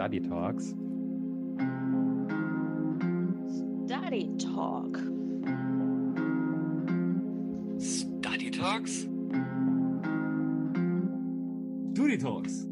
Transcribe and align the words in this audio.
Study 0.00 0.20
Talks. 0.20 0.74
Study 3.84 4.30
Talk. 4.38 4.96
Study 7.78 8.50
Talks? 8.50 8.92
Study 11.92 12.16
Talks. 12.16 12.66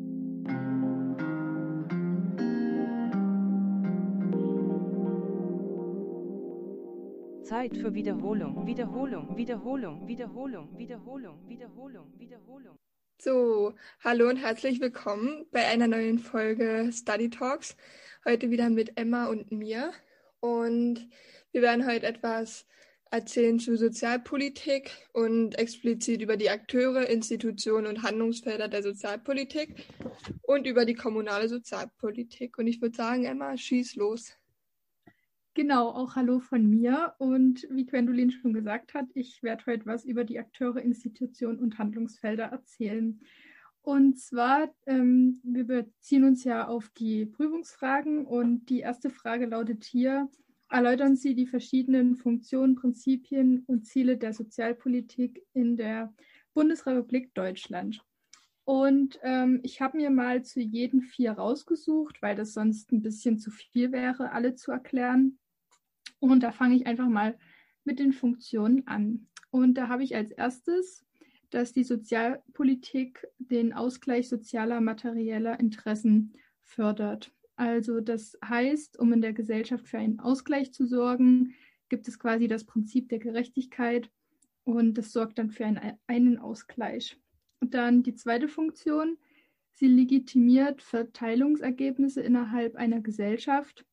Zeit 7.44 7.76
für 7.76 7.92
Wiederholung, 7.92 8.66
Wiederholung, 8.66 9.36
Wiederholung, 9.36 10.08
Wiederholung, 10.08 10.78
Wiederholung, 10.78 11.46
Wiederholung, 11.46 12.06
Wiederholung. 12.18 12.78
So, 13.20 13.74
hallo 14.04 14.28
und 14.28 14.36
herzlich 14.36 14.80
willkommen 14.80 15.44
bei 15.50 15.66
einer 15.66 15.88
neuen 15.88 16.20
Folge 16.20 16.88
Study 16.92 17.28
Talks. 17.28 17.76
Heute 18.24 18.48
wieder 18.48 18.70
mit 18.70 18.96
Emma 18.96 19.26
und 19.26 19.50
mir. 19.50 19.92
Und 20.38 21.08
wir 21.50 21.62
werden 21.62 21.84
heute 21.84 22.06
etwas 22.06 22.64
erzählen 23.10 23.58
zu 23.58 23.76
Sozialpolitik 23.76 24.92
und 25.12 25.58
explizit 25.58 26.22
über 26.22 26.36
die 26.36 26.48
Akteure, 26.48 27.08
Institutionen 27.08 27.88
und 27.88 28.04
Handlungsfelder 28.04 28.68
der 28.68 28.84
Sozialpolitik 28.84 29.88
und 30.42 30.68
über 30.68 30.84
die 30.84 30.94
kommunale 30.94 31.48
Sozialpolitik. 31.48 32.56
Und 32.56 32.68
ich 32.68 32.80
würde 32.80 32.96
sagen, 32.96 33.24
Emma, 33.24 33.56
schieß 33.56 33.96
los. 33.96 34.38
Genau, 35.58 35.88
auch 35.88 36.14
Hallo 36.14 36.38
von 36.38 36.70
mir. 36.70 37.14
Und 37.18 37.66
wie 37.68 37.84
Gwendolin 37.84 38.30
schon 38.30 38.52
gesagt 38.52 38.94
hat, 38.94 39.06
ich 39.14 39.42
werde 39.42 39.66
heute 39.66 39.86
was 39.86 40.04
über 40.04 40.22
die 40.22 40.38
Akteure, 40.38 40.80
Institutionen 40.80 41.58
und 41.58 41.78
Handlungsfelder 41.78 42.44
erzählen. 42.44 43.18
Und 43.82 44.20
zwar, 44.20 44.72
ähm, 44.86 45.40
wir 45.42 45.64
beziehen 45.64 46.22
uns 46.22 46.44
ja 46.44 46.68
auf 46.68 46.90
die 46.90 47.26
Prüfungsfragen 47.26 48.24
und 48.24 48.66
die 48.66 48.78
erste 48.78 49.10
Frage 49.10 49.46
lautet 49.46 49.82
hier, 49.82 50.28
erläutern 50.70 51.16
Sie 51.16 51.34
die 51.34 51.48
verschiedenen 51.48 52.14
Funktionen, 52.14 52.76
Prinzipien 52.76 53.64
und 53.66 53.84
Ziele 53.84 54.16
der 54.16 54.34
Sozialpolitik 54.34 55.44
in 55.54 55.76
der 55.76 56.14
Bundesrepublik 56.54 57.34
Deutschland. 57.34 58.00
Und 58.62 59.18
ähm, 59.22 59.58
ich 59.64 59.80
habe 59.80 59.96
mir 59.96 60.10
mal 60.10 60.44
zu 60.44 60.60
jedem 60.60 61.00
vier 61.00 61.32
rausgesucht, 61.32 62.22
weil 62.22 62.36
das 62.36 62.52
sonst 62.52 62.92
ein 62.92 63.02
bisschen 63.02 63.40
zu 63.40 63.50
viel 63.50 63.90
wäre, 63.90 64.30
alle 64.30 64.54
zu 64.54 64.70
erklären. 64.70 65.36
Und 66.20 66.42
da 66.42 66.52
fange 66.52 66.76
ich 66.76 66.86
einfach 66.86 67.08
mal 67.08 67.38
mit 67.84 67.98
den 67.98 68.12
Funktionen 68.12 68.86
an. 68.86 69.26
Und 69.50 69.74
da 69.74 69.88
habe 69.88 70.04
ich 70.04 70.14
als 70.14 70.30
erstes, 70.30 71.04
dass 71.50 71.72
die 71.72 71.84
Sozialpolitik 71.84 73.26
den 73.38 73.72
Ausgleich 73.72 74.28
sozialer, 74.28 74.80
materieller 74.80 75.58
Interessen 75.58 76.34
fördert. 76.60 77.32
Also 77.56 78.00
das 78.00 78.38
heißt, 78.44 78.98
um 78.98 79.12
in 79.12 79.22
der 79.22 79.32
Gesellschaft 79.32 79.88
für 79.88 79.98
einen 79.98 80.20
Ausgleich 80.20 80.72
zu 80.72 80.86
sorgen, 80.86 81.54
gibt 81.88 82.06
es 82.06 82.18
quasi 82.18 82.46
das 82.46 82.64
Prinzip 82.64 83.08
der 83.08 83.18
Gerechtigkeit 83.18 84.10
und 84.64 84.94
das 84.98 85.12
sorgt 85.12 85.38
dann 85.38 85.50
für 85.50 85.64
einen, 85.64 85.98
einen 86.06 86.38
Ausgleich. 86.38 87.18
Und 87.60 87.74
dann 87.74 88.02
die 88.02 88.14
zweite 88.14 88.48
Funktion, 88.48 89.16
sie 89.72 89.88
legitimiert 89.88 90.82
Verteilungsergebnisse 90.82 92.20
innerhalb 92.20 92.76
einer 92.76 93.00
Gesellschaft 93.00 93.86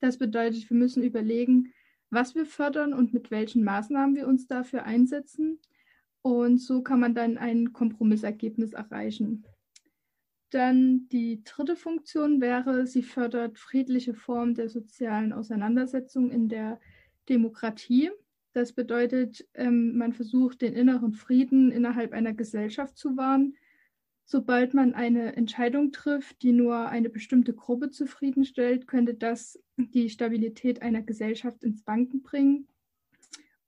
das 0.00 0.18
bedeutet, 0.18 0.68
wir 0.70 0.76
müssen 0.76 1.02
überlegen, 1.02 1.72
was 2.10 2.34
wir 2.34 2.46
fördern 2.46 2.92
und 2.92 3.12
mit 3.12 3.30
welchen 3.30 3.64
Maßnahmen 3.64 4.14
wir 4.14 4.26
uns 4.26 4.46
dafür 4.46 4.84
einsetzen. 4.84 5.60
Und 6.22 6.58
so 6.58 6.82
kann 6.82 7.00
man 7.00 7.14
dann 7.14 7.38
ein 7.38 7.72
Kompromissergebnis 7.72 8.72
erreichen. 8.72 9.44
Dann 10.50 11.08
die 11.08 11.42
dritte 11.44 11.76
Funktion 11.76 12.40
wäre, 12.40 12.86
sie 12.86 13.02
fördert 13.02 13.58
friedliche 13.58 14.14
Formen 14.14 14.54
der 14.54 14.68
sozialen 14.68 15.32
Auseinandersetzung 15.32 16.30
in 16.30 16.48
der 16.48 16.80
Demokratie. 17.28 18.10
Das 18.52 18.72
bedeutet, 18.72 19.46
ähm, 19.54 19.98
man 19.98 20.12
versucht, 20.12 20.62
den 20.62 20.72
inneren 20.72 21.12
Frieden 21.12 21.70
innerhalb 21.70 22.12
einer 22.12 22.32
Gesellschaft 22.32 22.96
zu 22.96 23.16
wahren 23.16 23.56
Sobald 24.28 24.74
man 24.74 24.92
eine 24.92 25.36
Entscheidung 25.36 25.92
trifft, 25.92 26.42
die 26.42 26.50
nur 26.50 26.88
eine 26.88 27.08
bestimmte 27.08 27.54
Gruppe 27.54 27.90
zufriedenstellt, 27.90 28.88
könnte 28.88 29.14
das 29.14 29.62
die 29.76 30.10
Stabilität 30.10 30.82
einer 30.82 31.00
Gesellschaft 31.02 31.62
ins 31.62 31.86
Wanken 31.86 32.24
bringen. 32.24 32.66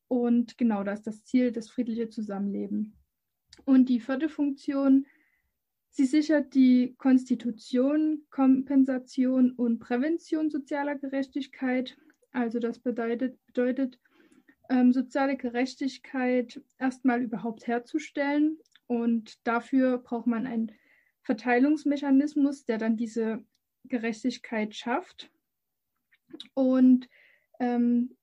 Und 0.08 0.58
genau 0.58 0.82
das 0.82 0.98
ist 1.00 1.06
das 1.06 1.24
Ziel, 1.24 1.52
das 1.52 1.70
friedliche 1.70 2.08
Zusammenleben. 2.08 2.96
Und 3.66 3.88
die 3.88 4.00
vierte 4.00 4.28
Funktion, 4.28 5.06
sie 5.90 6.06
sichert 6.06 6.54
die 6.54 6.96
Konstitution, 6.98 8.26
Kompensation 8.28 9.52
und 9.52 9.78
Prävention 9.78 10.50
sozialer 10.50 10.96
Gerechtigkeit. 10.96 11.96
Also 12.32 12.58
das 12.58 12.80
bedeutet, 12.80 13.38
bedeutet 13.46 14.00
ähm, 14.70 14.92
soziale 14.92 15.36
Gerechtigkeit 15.36 16.60
erstmal 16.78 17.22
überhaupt 17.22 17.68
herzustellen 17.68 18.58
und 18.88 19.46
dafür 19.46 19.98
braucht 19.98 20.26
man 20.26 20.46
einen 20.46 20.72
Verteilungsmechanismus, 21.22 22.64
der 22.64 22.78
dann 22.78 22.96
diese 22.96 23.44
Gerechtigkeit 23.84 24.74
schafft. 24.74 25.30
Und 26.54 27.08
ähm, 27.60 28.16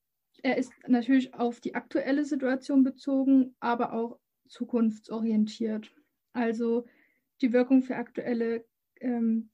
er 0.44 0.58
ist 0.58 0.74
natürlich 0.88 1.34
auf 1.36 1.62
die 1.62 1.76
aktuelle 1.76 2.26
Situation 2.26 2.84
bezogen, 2.84 3.56
aber 3.60 3.94
auch 3.94 4.20
zukunftsorientiert. 4.48 5.94
Also 6.34 6.86
die 7.42 7.54
Wirkung 7.54 7.84
für 7.84 7.96
aktuelle 7.96 8.66
ähm, 9.00 9.50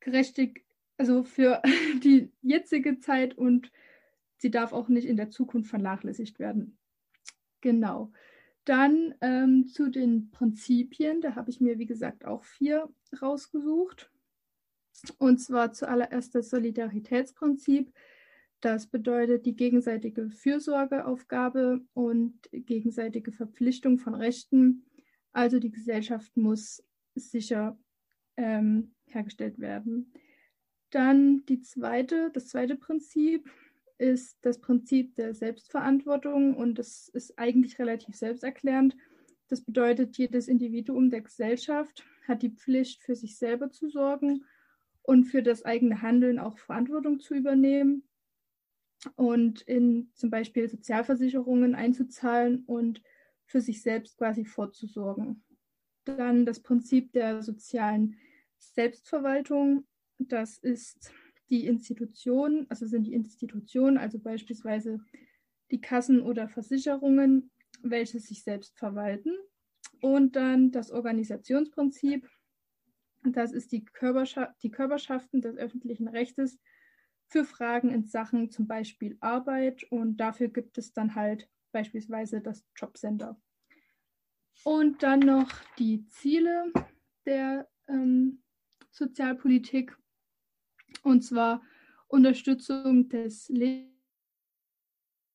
gerechtig, 0.00 0.64
also 0.96 1.22
für 1.22 1.62
die 2.02 2.32
jetzige 2.40 2.98
Zeit 2.98 3.36
und 3.36 3.70
sie 4.38 4.50
darf 4.50 4.72
auch 4.72 4.88
nicht 4.88 5.06
in 5.06 5.16
der 5.16 5.30
Zukunft 5.30 5.70
vernachlässigt 5.70 6.38
werden. 6.38 6.78
Genau. 7.60 8.12
Dann 8.64 9.14
ähm, 9.20 9.66
zu 9.66 9.90
den 9.90 10.30
Prinzipien, 10.30 11.20
da 11.20 11.34
habe 11.34 11.50
ich 11.50 11.60
mir, 11.60 11.78
wie 11.78 11.86
gesagt, 11.86 12.24
auch 12.24 12.44
vier 12.44 12.88
rausgesucht. 13.20 14.10
Und 15.18 15.38
zwar 15.38 15.72
zuallererst 15.72 16.34
das 16.34 16.50
Solidaritätsprinzip. 16.50 17.92
Das 18.60 18.86
bedeutet 18.86 19.44
die 19.46 19.56
gegenseitige 19.56 20.30
Fürsorgeaufgabe 20.30 21.80
und 21.94 22.48
gegenseitige 22.52 23.32
Verpflichtung 23.32 23.98
von 23.98 24.14
Rechten. 24.14 24.84
Also 25.32 25.58
die 25.58 25.72
Gesellschaft 25.72 26.36
muss 26.36 26.84
sicher 27.16 27.76
ähm, 28.36 28.94
hergestellt 29.06 29.58
werden. 29.58 30.12
Dann 30.90 31.44
die 31.46 31.60
zweite, 31.60 32.30
das 32.32 32.48
zweite 32.48 32.76
Prinzip 32.76 33.50
ist 34.02 34.38
das 34.42 34.58
Prinzip 34.58 35.14
der 35.14 35.32
Selbstverantwortung 35.32 36.56
und 36.56 36.76
das 36.76 37.08
ist 37.08 37.38
eigentlich 37.38 37.78
relativ 37.78 38.16
selbsterklärend. 38.16 38.96
Das 39.46 39.60
bedeutet, 39.60 40.18
jedes 40.18 40.48
Individuum 40.48 41.08
der 41.08 41.20
Gesellschaft 41.20 42.04
hat 42.26 42.42
die 42.42 42.50
Pflicht, 42.50 43.04
für 43.04 43.14
sich 43.14 43.38
selber 43.38 43.70
zu 43.70 43.88
sorgen 43.88 44.44
und 45.02 45.24
für 45.24 45.42
das 45.42 45.64
eigene 45.64 46.02
Handeln 46.02 46.40
auch 46.40 46.58
Verantwortung 46.58 47.20
zu 47.20 47.34
übernehmen 47.34 48.02
und 49.14 49.62
in 49.62 50.10
zum 50.14 50.30
Beispiel 50.30 50.68
Sozialversicherungen 50.68 51.76
einzuzahlen 51.76 52.64
und 52.66 53.02
für 53.46 53.60
sich 53.60 53.82
selbst 53.82 54.18
quasi 54.18 54.44
vorzusorgen. 54.44 55.44
Dann 56.04 56.44
das 56.44 56.58
Prinzip 56.58 57.12
der 57.12 57.40
sozialen 57.42 58.16
Selbstverwaltung. 58.58 59.86
Das 60.18 60.58
ist 60.58 61.12
die 61.52 61.66
Institutionen, 61.66 62.66
also 62.70 62.86
sind 62.86 63.06
die 63.06 63.12
Institutionen, 63.12 63.98
also 63.98 64.18
beispielsweise 64.18 65.04
die 65.70 65.82
Kassen 65.82 66.22
oder 66.22 66.48
Versicherungen, 66.48 67.50
welche 67.82 68.20
sich 68.20 68.42
selbst 68.42 68.78
verwalten. 68.78 69.36
Und 70.00 70.34
dann 70.34 70.70
das 70.70 70.90
Organisationsprinzip, 70.90 72.26
das 73.22 73.52
ist 73.52 73.70
die, 73.70 73.84
Körperschaft, 73.84 74.54
die 74.62 74.70
Körperschaften 74.70 75.42
des 75.42 75.56
öffentlichen 75.58 76.08
Rechtes 76.08 76.58
für 77.28 77.44
Fragen 77.44 77.90
in 77.90 78.06
Sachen 78.06 78.50
zum 78.50 78.66
Beispiel 78.66 79.18
Arbeit. 79.20 79.84
Und 79.90 80.16
dafür 80.16 80.48
gibt 80.48 80.78
es 80.78 80.94
dann 80.94 81.14
halt 81.14 81.50
beispielsweise 81.70 82.40
das 82.40 82.64
Jobcenter. 82.76 83.38
Und 84.64 85.02
dann 85.02 85.20
noch 85.20 85.50
die 85.78 86.06
Ziele 86.06 86.72
der 87.26 87.68
ähm, 87.88 88.42
Sozialpolitik. 88.90 89.94
Und 91.02 91.22
zwar 91.22 91.62
Unterstützung 92.08 93.08
des 93.08 93.48
Lebens. 93.48 93.92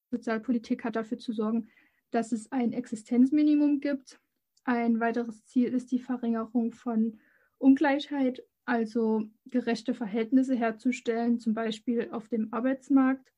Sozialpolitik 0.09 0.83
hat 0.83 0.95
dafür 0.95 1.17
zu 1.17 1.33
sorgen, 1.33 1.69
dass 2.11 2.31
es 2.31 2.51
ein 2.51 2.71
Existenzminimum 2.71 3.79
gibt. 3.79 4.19
Ein 4.63 4.99
weiteres 4.99 5.45
Ziel 5.45 5.73
ist 5.73 5.91
die 5.91 5.99
Verringerung 5.99 6.73
von 6.73 7.19
Ungleichheit, 7.57 8.43
also 8.65 9.23
gerechte 9.45 9.93
Verhältnisse 9.93 10.55
herzustellen, 10.55 11.39
zum 11.39 11.53
Beispiel 11.53 12.09
auf 12.11 12.27
dem 12.27 12.53
Arbeitsmarkt. 12.53 13.33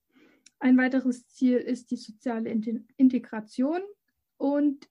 Ein 0.60 0.78
weiteres 0.78 1.28
Ziel 1.30 1.58
ist 1.58 1.92
die 1.92 1.98
soziale 1.98 2.50
Integration 2.98 3.82
und 4.38 4.90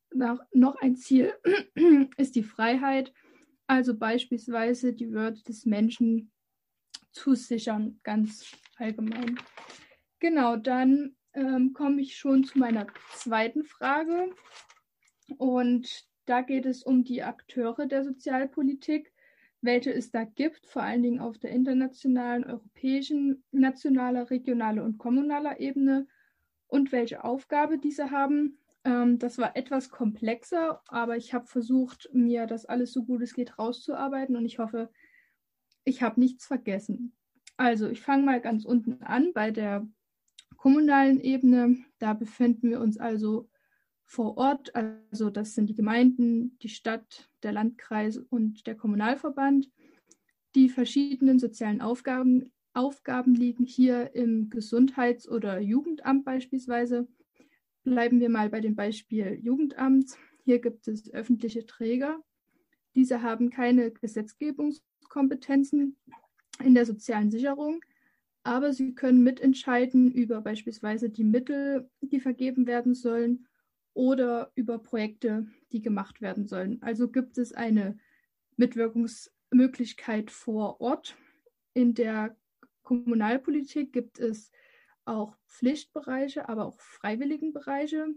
noch 0.52 0.76
ein 0.76 0.96
Ziel 0.96 1.32
ist 2.16 2.36
die 2.36 2.42
Freiheit, 2.42 3.12
also 3.66 3.96
beispielsweise 3.96 4.92
die 4.92 5.12
Würde 5.12 5.42
des 5.42 5.66
Menschen 5.66 6.30
zu 7.18 7.34
sichern, 7.34 8.00
ganz 8.04 8.56
allgemein. 8.76 9.38
Genau, 10.20 10.56
dann 10.56 11.16
ähm, 11.34 11.72
komme 11.72 12.00
ich 12.00 12.16
schon 12.16 12.44
zu 12.44 12.58
meiner 12.58 12.86
zweiten 13.12 13.64
Frage. 13.64 14.30
Und 15.36 16.06
da 16.26 16.42
geht 16.42 16.66
es 16.66 16.82
um 16.82 17.04
die 17.04 17.22
Akteure 17.22 17.86
der 17.86 18.04
Sozialpolitik, 18.04 19.12
welche 19.60 19.92
es 19.92 20.10
da 20.10 20.24
gibt, 20.24 20.66
vor 20.66 20.82
allen 20.82 21.02
Dingen 21.02 21.20
auf 21.20 21.38
der 21.38 21.50
internationalen, 21.50 22.44
europäischen, 22.44 23.42
nationaler, 23.50 24.30
regionaler 24.30 24.84
und 24.84 24.98
kommunaler 24.98 25.58
Ebene 25.58 26.06
und 26.68 26.92
welche 26.92 27.24
Aufgabe 27.24 27.78
diese 27.78 28.10
haben. 28.10 28.58
Ähm, 28.84 29.18
das 29.18 29.38
war 29.38 29.56
etwas 29.56 29.90
komplexer, 29.90 30.80
aber 30.86 31.16
ich 31.16 31.34
habe 31.34 31.46
versucht, 31.46 32.08
mir 32.12 32.46
das 32.46 32.66
alles 32.66 32.92
so 32.92 33.04
gut 33.04 33.22
es 33.22 33.34
geht 33.34 33.58
rauszuarbeiten 33.58 34.36
und 34.36 34.44
ich 34.44 34.58
hoffe, 34.58 34.90
ich 35.88 36.02
habe 36.02 36.20
nichts 36.20 36.46
vergessen. 36.46 37.12
Also, 37.56 37.88
ich 37.88 38.00
fange 38.00 38.24
mal 38.24 38.40
ganz 38.40 38.64
unten 38.64 39.02
an 39.02 39.32
bei 39.32 39.50
der 39.50 39.88
kommunalen 40.56 41.20
Ebene. 41.20 41.78
Da 41.98 42.12
befinden 42.12 42.70
wir 42.70 42.80
uns 42.80 42.98
also 42.98 43.48
vor 44.04 44.36
Ort. 44.36 44.74
Also, 44.74 45.30
das 45.30 45.54
sind 45.54 45.68
die 45.68 45.74
Gemeinden, 45.74 46.56
die 46.58 46.68
Stadt, 46.68 47.28
der 47.42 47.52
Landkreis 47.52 48.18
und 48.18 48.66
der 48.66 48.76
Kommunalverband. 48.76 49.70
Die 50.54 50.68
verschiedenen 50.68 51.38
sozialen 51.38 51.80
Aufgaben, 51.80 52.52
Aufgaben 52.74 53.34
liegen 53.34 53.64
hier 53.64 54.14
im 54.14 54.50
Gesundheits- 54.50 55.28
oder 55.28 55.58
Jugendamt 55.58 56.24
beispielsweise. 56.24 57.08
Bleiben 57.82 58.20
wir 58.20 58.28
mal 58.28 58.50
bei 58.50 58.60
dem 58.60 58.76
Beispiel 58.76 59.40
Jugendamt. 59.42 60.16
Hier 60.44 60.60
gibt 60.60 60.86
es 60.86 61.12
öffentliche 61.12 61.66
Träger. 61.66 62.22
Diese 62.94 63.22
haben 63.22 63.50
keine 63.50 63.90
Gesetzgebungskompetenzen, 65.08 65.96
in 66.62 66.74
der 66.74 66.86
sozialen 66.86 67.30
Sicherung, 67.30 67.80
aber 68.42 68.72
sie 68.72 68.94
können 68.94 69.22
mitentscheiden 69.22 70.12
über 70.12 70.40
beispielsweise 70.40 71.10
die 71.10 71.24
Mittel, 71.24 71.90
die 72.00 72.20
vergeben 72.20 72.66
werden 72.66 72.94
sollen 72.94 73.46
oder 73.94 74.52
über 74.54 74.78
Projekte, 74.78 75.46
die 75.72 75.80
gemacht 75.80 76.20
werden 76.20 76.46
sollen. 76.46 76.80
Also 76.82 77.08
gibt 77.08 77.38
es 77.38 77.52
eine 77.52 77.98
Mitwirkungsmöglichkeit 78.56 80.30
vor 80.30 80.80
Ort. 80.80 81.16
In 81.74 81.94
der 81.94 82.36
Kommunalpolitik 82.82 83.92
gibt 83.92 84.18
es 84.18 84.50
auch 85.04 85.36
Pflichtbereiche, 85.46 86.48
aber 86.48 86.66
auch 86.66 86.80
Freiwilligenbereiche. 86.80 88.08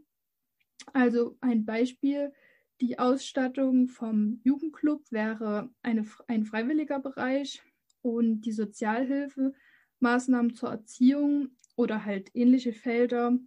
Also 0.93 1.37
ein 1.41 1.65
Beispiel, 1.65 2.33
die 2.81 2.99
Ausstattung 2.99 3.87
vom 3.87 4.41
Jugendclub 4.43 5.11
wäre 5.11 5.69
eine, 5.81 6.05
ein 6.27 6.43
freiwilliger 6.45 6.99
Bereich, 6.99 7.63
und 8.01 8.41
die 8.41 8.51
Sozialhilfe, 8.51 9.53
Maßnahmen 9.99 10.55
zur 10.55 10.69
Erziehung 10.69 11.49
oder 11.75 12.05
halt 12.05 12.31
ähnliche 12.33 12.73
Felder, 12.73 13.37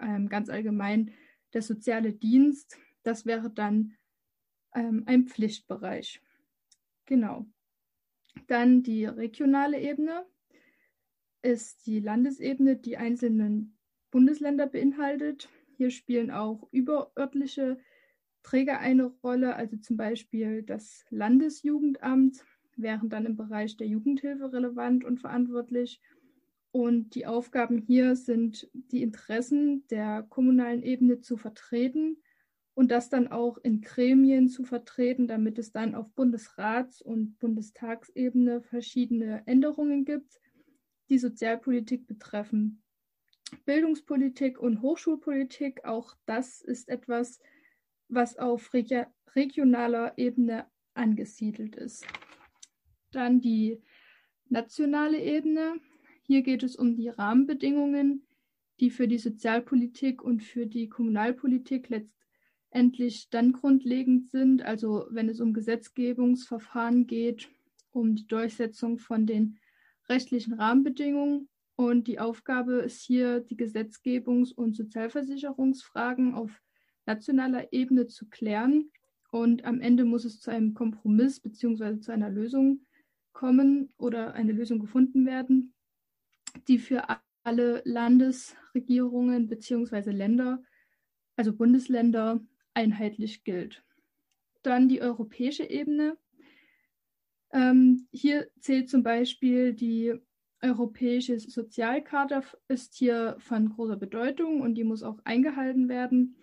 ähm, 0.00 0.28
ganz 0.28 0.48
allgemein 0.48 1.12
der 1.52 1.62
soziale 1.62 2.12
Dienst, 2.12 2.78
das 3.02 3.26
wäre 3.26 3.50
dann 3.50 3.94
ähm, 4.74 5.04
ein 5.06 5.26
Pflichtbereich. 5.26 6.20
Genau. 7.06 7.46
Dann 8.46 8.82
die 8.82 9.04
regionale 9.04 9.80
Ebene 9.80 10.24
ist 11.42 11.86
die 11.86 12.00
Landesebene, 12.00 12.76
die 12.76 12.96
einzelnen 12.96 13.76
Bundesländer 14.10 14.66
beinhaltet. 14.66 15.48
Hier 15.76 15.90
spielen 15.90 16.30
auch 16.30 16.68
überörtliche 16.70 17.78
Träger 18.42 18.80
eine 18.80 19.04
Rolle, 19.04 19.56
also 19.56 19.76
zum 19.76 19.96
Beispiel 19.96 20.62
das 20.62 21.04
Landesjugendamt, 21.10 22.44
wären 22.76 23.08
dann 23.08 23.26
im 23.26 23.36
Bereich 23.36 23.76
der 23.76 23.86
Jugendhilfe 23.86 24.52
relevant 24.52 25.04
und 25.04 25.20
verantwortlich. 25.20 26.00
Und 26.70 27.14
die 27.14 27.26
Aufgaben 27.26 27.78
hier 27.78 28.16
sind, 28.16 28.70
die 28.72 29.02
Interessen 29.02 29.86
der 29.88 30.22
kommunalen 30.22 30.82
Ebene 30.82 31.20
zu 31.20 31.36
vertreten 31.36 32.16
und 32.74 32.90
das 32.90 33.10
dann 33.10 33.28
auch 33.28 33.58
in 33.58 33.82
Gremien 33.82 34.48
zu 34.48 34.64
vertreten, 34.64 35.28
damit 35.28 35.58
es 35.58 35.72
dann 35.72 35.94
auf 35.94 36.10
Bundesrats- 36.14 37.02
und 37.02 37.38
Bundestagsebene 37.38 38.62
verschiedene 38.62 39.46
Änderungen 39.46 40.06
gibt, 40.06 40.40
die 41.10 41.18
Sozialpolitik 41.18 42.06
betreffen. 42.06 42.82
Bildungspolitik 43.66 44.58
und 44.58 44.80
Hochschulpolitik, 44.80 45.84
auch 45.84 46.16
das 46.24 46.62
ist 46.62 46.88
etwas, 46.88 47.38
was 48.14 48.38
auf 48.38 48.72
regionaler 48.72 50.12
Ebene 50.16 50.66
angesiedelt 50.94 51.76
ist. 51.76 52.06
Dann 53.10 53.40
die 53.40 53.82
nationale 54.48 55.20
Ebene. 55.20 55.74
Hier 56.22 56.42
geht 56.42 56.62
es 56.62 56.76
um 56.76 56.94
die 56.94 57.08
Rahmenbedingungen, 57.08 58.26
die 58.80 58.90
für 58.90 59.08
die 59.08 59.18
Sozialpolitik 59.18 60.22
und 60.22 60.42
für 60.42 60.66
die 60.66 60.88
Kommunalpolitik 60.88 61.88
letztendlich 61.88 63.28
dann 63.30 63.52
grundlegend 63.52 64.30
sind. 64.30 64.62
Also 64.62 65.06
wenn 65.10 65.28
es 65.28 65.40
um 65.40 65.52
Gesetzgebungsverfahren 65.52 67.06
geht, 67.06 67.48
um 67.90 68.14
die 68.14 68.26
Durchsetzung 68.26 68.98
von 68.98 69.26
den 69.26 69.58
rechtlichen 70.08 70.54
Rahmenbedingungen. 70.54 71.48
Und 71.76 72.06
die 72.06 72.18
Aufgabe 72.18 72.74
ist 72.74 73.02
hier, 73.02 73.40
die 73.40 73.56
Gesetzgebungs- 73.56 74.54
und 74.54 74.76
Sozialversicherungsfragen 74.76 76.34
auf 76.34 76.60
nationaler 77.06 77.72
Ebene 77.72 78.06
zu 78.06 78.28
klären. 78.28 78.90
Und 79.30 79.64
am 79.64 79.80
Ende 79.80 80.04
muss 80.04 80.24
es 80.24 80.40
zu 80.40 80.50
einem 80.50 80.74
Kompromiss 80.74 81.40
bzw. 81.40 82.00
zu 82.00 82.12
einer 82.12 82.30
Lösung 82.30 82.86
kommen 83.32 83.92
oder 83.96 84.34
eine 84.34 84.52
Lösung 84.52 84.78
gefunden 84.78 85.26
werden, 85.26 85.74
die 86.68 86.78
für 86.78 87.04
alle 87.44 87.82
Landesregierungen 87.84 89.48
bzw. 89.48 90.10
Länder, 90.10 90.62
also 91.36 91.54
Bundesländer, 91.54 92.44
einheitlich 92.74 93.44
gilt. 93.44 93.82
Dann 94.62 94.88
die 94.88 95.00
europäische 95.00 95.64
Ebene. 95.64 96.16
Ähm, 97.52 98.06
hier 98.12 98.48
zählt 98.60 98.88
zum 98.88 99.02
Beispiel 99.02 99.74
die 99.74 100.14
europäische 100.62 101.38
Sozialkarte, 101.40 102.42
ist 102.68 102.94
hier 102.94 103.36
von 103.40 103.70
großer 103.70 103.96
Bedeutung 103.96 104.60
und 104.60 104.76
die 104.76 104.84
muss 104.84 105.02
auch 105.02 105.18
eingehalten 105.24 105.88
werden. 105.88 106.36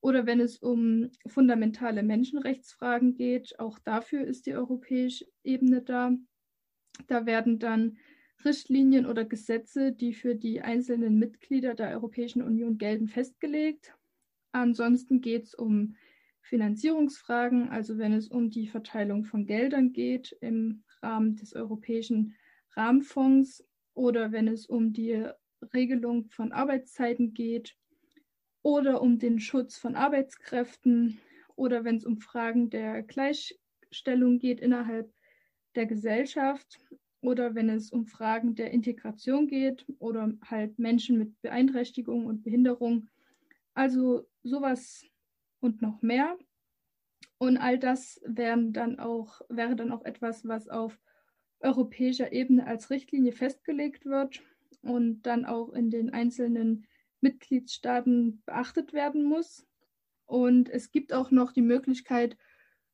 Oder 0.00 0.26
wenn 0.26 0.40
es 0.40 0.58
um 0.58 1.10
fundamentale 1.26 2.02
Menschenrechtsfragen 2.02 3.14
geht, 3.14 3.58
auch 3.58 3.78
dafür 3.78 4.24
ist 4.24 4.46
die 4.46 4.54
europäische 4.54 5.26
Ebene 5.42 5.82
da. 5.82 6.12
Da 7.08 7.26
werden 7.26 7.58
dann 7.58 7.98
Richtlinien 8.44 9.06
oder 9.06 9.24
Gesetze, 9.24 9.92
die 9.92 10.14
für 10.14 10.34
die 10.34 10.60
einzelnen 10.60 11.18
Mitglieder 11.18 11.74
der 11.74 11.90
Europäischen 11.90 12.42
Union 12.42 12.78
gelten, 12.78 13.08
festgelegt. 13.08 13.94
Ansonsten 14.52 15.20
geht 15.20 15.44
es 15.44 15.54
um 15.54 15.96
Finanzierungsfragen, 16.42 17.70
also 17.70 17.98
wenn 17.98 18.12
es 18.12 18.28
um 18.28 18.50
die 18.50 18.68
Verteilung 18.68 19.24
von 19.24 19.46
Geldern 19.46 19.92
geht 19.92 20.36
im 20.40 20.84
Rahmen 21.02 21.36
des 21.36 21.54
Europäischen 21.54 22.36
Rahmenfonds 22.76 23.66
oder 23.94 24.30
wenn 24.30 24.46
es 24.46 24.66
um 24.66 24.92
die 24.92 25.26
Regelung 25.74 26.28
von 26.30 26.52
Arbeitszeiten 26.52 27.34
geht 27.34 27.74
oder 28.66 29.00
um 29.00 29.20
den 29.20 29.38
Schutz 29.38 29.78
von 29.78 29.94
Arbeitskräften 29.94 31.20
oder 31.54 31.84
wenn 31.84 31.98
es 31.98 32.04
um 32.04 32.18
Fragen 32.18 32.68
der 32.68 33.04
Gleichstellung 33.04 34.40
geht 34.40 34.58
innerhalb 34.58 35.14
der 35.76 35.86
Gesellschaft 35.86 36.80
oder 37.20 37.54
wenn 37.54 37.68
es 37.68 37.92
um 37.92 38.06
Fragen 38.06 38.56
der 38.56 38.72
Integration 38.72 39.46
geht 39.46 39.86
oder 40.00 40.32
halt 40.44 40.80
Menschen 40.80 41.16
mit 41.16 41.40
Beeinträchtigung 41.42 42.26
und 42.26 42.42
Behinderung. 42.42 43.08
Also 43.72 44.26
sowas 44.42 45.04
und 45.60 45.80
noch 45.80 46.02
mehr. 46.02 46.36
Und 47.38 47.58
all 47.58 47.78
das 47.78 48.20
wären 48.26 48.72
dann 48.72 48.98
auch, 48.98 49.42
wäre 49.48 49.76
dann 49.76 49.92
auch 49.92 50.04
etwas, 50.04 50.44
was 50.44 50.68
auf 50.68 50.98
europäischer 51.60 52.32
Ebene 52.32 52.66
als 52.66 52.90
Richtlinie 52.90 53.30
festgelegt 53.30 54.06
wird 54.06 54.42
und 54.82 55.22
dann 55.22 55.44
auch 55.44 55.72
in 55.72 55.88
den 55.88 56.10
einzelnen 56.10 56.84
Mitgliedstaaten 57.20 58.42
beachtet 58.46 58.92
werden 58.92 59.24
muss. 59.24 59.66
Und 60.26 60.68
es 60.68 60.90
gibt 60.90 61.12
auch 61.12 61.30
noch 61.30 61.52
die 61.52 61.62
Möglichkeit, 61.62 62.36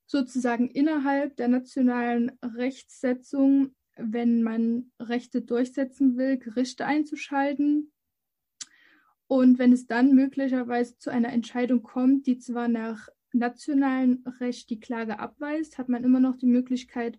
sozusagen 0.07 0.69
innerhalb 0.69 1.37
der 1.37 1.49
nationalen 1.49 2.33
Rechtssetzung, 2.43 3.75
wenn 3.97 4.43
man 4.43 4.93
Rechte 5.01 5.43
durchsetzen 5.43 6.17
will, 6.17 6.39
Gerichte 6.39 6.87
einzuschalten. 6.87 7.93
Und 9.27 9.59
wenn 9.59 9.73
es 9.73 9.87
dann 9.87 10.15
möglicherweise 10.15 10.99
zu 10.99 11.11
einer 11.11 11.33
Entscheidung 11.33 11.83
kommt, 11.83 12.27
die 12.27 12.39
zwar 12.39 12.69
nach 12.69 13.09
nationalem 13.33 14.23
Recht 14.41 14.69
die 14.69 14.81
Klage 14.81 15.19
abweist, 15.19 15.79
hat 15.79 15.89
man 15.89 16.05
immer 16.05 16.21
noch 16.21 16.37
die 16.37 16.47
Möglichkeit 16.47 17.19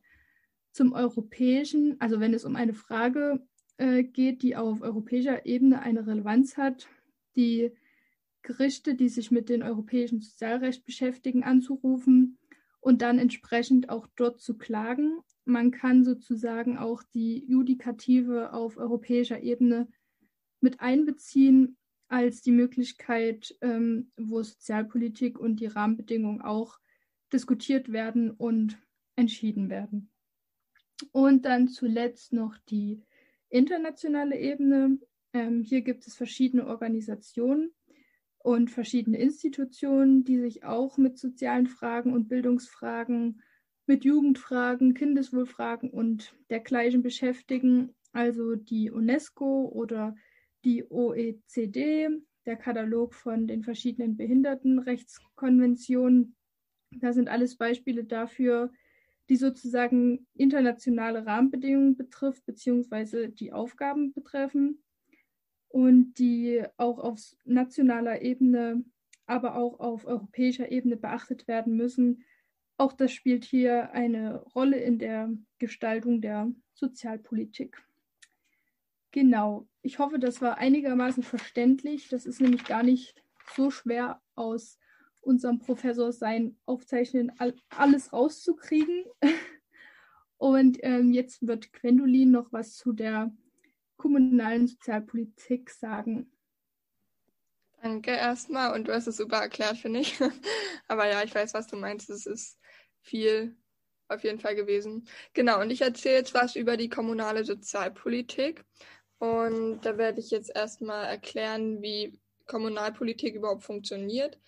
zum 0.72 0.94
europäischen, 0.94 2.00
also 2.00 2.20
wenn 2.20 2.34
es 2.34 2.46
um 2.46 2.56
eine 2.56 2.74
Frage 2.74 3.46
äh, 3.78 4.04
geht, 4.04 4.42
die 4.42 4.56
auf 4.56 4.82
europäischer 4.82 5.46
Ebene 5.46 5.82
eine 5.82 6.06
Relevanz 6.06 6.58
hat, 6.58 6.88
die 7.36 7.72
Gerichte, 8.42 8.96
die 8.96 9.10
sich 9.10 9.32
mit 9.32 9.50
dem 9.50 9.62
europäischen 9.62 10.22
Sozialrecht 10.22 10.86
beschäftigen, 10.86 11.44
anzurufen 11.44 12.38
und 12.82 13.02
dann 13.02 13.18
entsprechend 13.18 13.90
auch 13.90 14.08
dort 14.16 14.42
zu 14.42 14.58
klagen. 14.58 15.20
Man 15.46 15.72
kann 15.72 16.04
sozusagen 16.04 16.78
auch 16.78 17.02
die 17.14 17.46
Judikative 17.46 18.54
auf 18.54 18.78
europäischer 18.78 19.42
Ebene 19.42 19.88
mit 20.60 20.82
einbeziehen 20.82 21.78
als 22.10 22.42
die 22.42 22.52
Möglichkeit, 22.52 23.56
ähm, 23.62 24.12
wo 24.18 24.44
Sozialpolitik 24.44 25.40
und 25.40 25.62
die 25.62 25.68
Rahmenbedingungen 25.68 26.42
auch 26.42 26.80
diskutiert 27.32 27.92
werden 27.92 28.32
und 28.32 28.78
entschieden 29.16 29.70
werden. 29.70 30.12
Und 31.12 31.46
dann 31.46 31.68
zuletzt 31.68 32.34
noch 32.34 32.58
die 32.70 33.02
internationale 33.54 34.38
Ebene. 34.38 35.00
Ähm, 35.34 35.62
hier 35.62 35.82
gibt 35.82 36.08
es 36.08 36.16
verschiedene 36.16 36.68
Organisationen 36.68 37.74
und 38.40 38.72
verschiedene 38.72 39.20
Institutionen, 39.20 40.24
die 40.24 40.40
sich 40.40 40.64
auch 40.64 40.98
mit 40.98 41.18
sozialen 41.18 41.68
Fragen 41.68 42.14
und 42.14 42.28
Bildungsfragen, 42.28 43.42
mit 43.86 44.06
Jugendfragen, 44.06 44.94
Kindeswohlfragen 44.94 45.90
und 45.90 46.36
dergleichen 46.50 47.04
beschäftigen. 47.04 47.96
Also 48.12 48.56
die 48.56 48.92
UNESCO 48.92 49.70
oder 49.70 50.16
die 50.66 50.90
OECD, 50.90 52.10
der 52.46 52.56
Katalog 52.56 53.14
von 53.14 53.48
den 53.48 53.64
verschiedenen 53.64 54.18
Behindertenrechtskonventionen. 54.18 56.36
Da 56.92 57.14
sind 57.14 57.30
alles 57.30 57.58
Beispiele 57.58 58.04
dafür, 58.04 58.72
die 59.30 59.38
sozusagen 59.38 60.28
internationale 60.34 61.26
Rahmenbedingungen 61.26 61.96
betrifft, 61.96 62.46
beziehungsweise 62.46 63.30
die 63.30 63.54
Aufgaben 63.54 64.14
betreffen 64.14 64.84
und 65.70 66.14
die 66.20 66.64
auch 66.78 67.00
auf 67.00 67.20
nationaler 67.46 68.22
Ebene, 68.22 68.84
aber 69.26 69.56
auch 69.56 69.80
auf 69.80 70.06
europäischer 70.06 70.72
Ebene 70.72 70.98
beachtet 70.98 71.48
werden 71.48 71.76
müssen. 71.76 72.24
Auch 72.78 72.94
das 72.94 73.12
spielt 73.12 73.46
hier 73.46 73.92
eine 73.92 74.42
Rolle 74.56 74.78
in 74.78 75.00
der 75.00 75.32
Gestaltung 75.58 76.22
der 76.22 76.52
Sozialpolitik. 76.74 77.82
Genau, 79.12 79.68
ich 79.82 80.00
hoffe, 80.00 80.20
das 80.20 80.42
war 80.42 80.58
einigermaßen 80.58 81.24
verständlich. 81.24 82.10
Das 82.10 82.26
ist 82.26 82.42
nämlich 82.42 82.66
gar 82.66 82.84
nicht 82.84 83.16
so 83.56 83.70
schwer 83.70 84.22
aus 84.36 84.80
unserem 85.24 85.60
Professor 85.60 86.12
sein 86.12 86.58
Aufzeichnen 86.66 87.32
all, 87.40 87.56
alles 87.70 88.14
rauszukriegen. 88.14 89.06
Und 90.38 90.78
ähm, 90.82 91.14
jetzt 91.14 91.48
wird 91.48 91.72
Gwendolin 91.72 92.32
noch 92.32 92.52
was 92.52 92.76
zu 92.76 92.92
der 92.92 93.34
kommunalen 93.96 94.68
Sozialpolitik 94.68 95.70
sagen. 95.70 96.30
Danke 97.82 98.12
erstmal 98.12 98.74
und 98.74 98.88
du 98.88 98.94
hast 98.94 99.08
es 99.08 99.18
super 99.18 99.38
erklärt, 99.38 99.78
finde 99.78 100.02
ich. 100.02 100.20
Aber 100.88 101.08
ja, 101.08 101.24
ich 101.24 101.34
weiß, 101.34 101.54
was 101.54 101.68
du 101.68 101.78
meinst. 101.78 102.10
Es 102.10 102.26
ist 102.26 102.60
viel 103.02 103.56
auf 104.10 104.24
jeden 104.24 104.40
Fall 104.40 104.56
gewesen. 104.56 105.08
Genau, 105.34 105.62
und 105.62 105.70
ich 105.70 105.82
erzähle 105.82 106.16
jetzt 106.16 106.34
was 106.34 106.56
über 106.56 106.78
die 106.78 106.90
kommunale 106.90 107.46
Sozialpolitik. 107.46 108.66
Und 109.20 109.82
da 109.82 109.98
werde 109.98 110.20
ich 110.20 110.32
jetzt 110.32 110.54
erstmal 110.54 111.06
erklären, 111.06 111.82
wie 111.82 112.20
Kommunalpolitik 112.46 113.36
überhaupt 113.36 113.64
funktioniert 113.64 114.40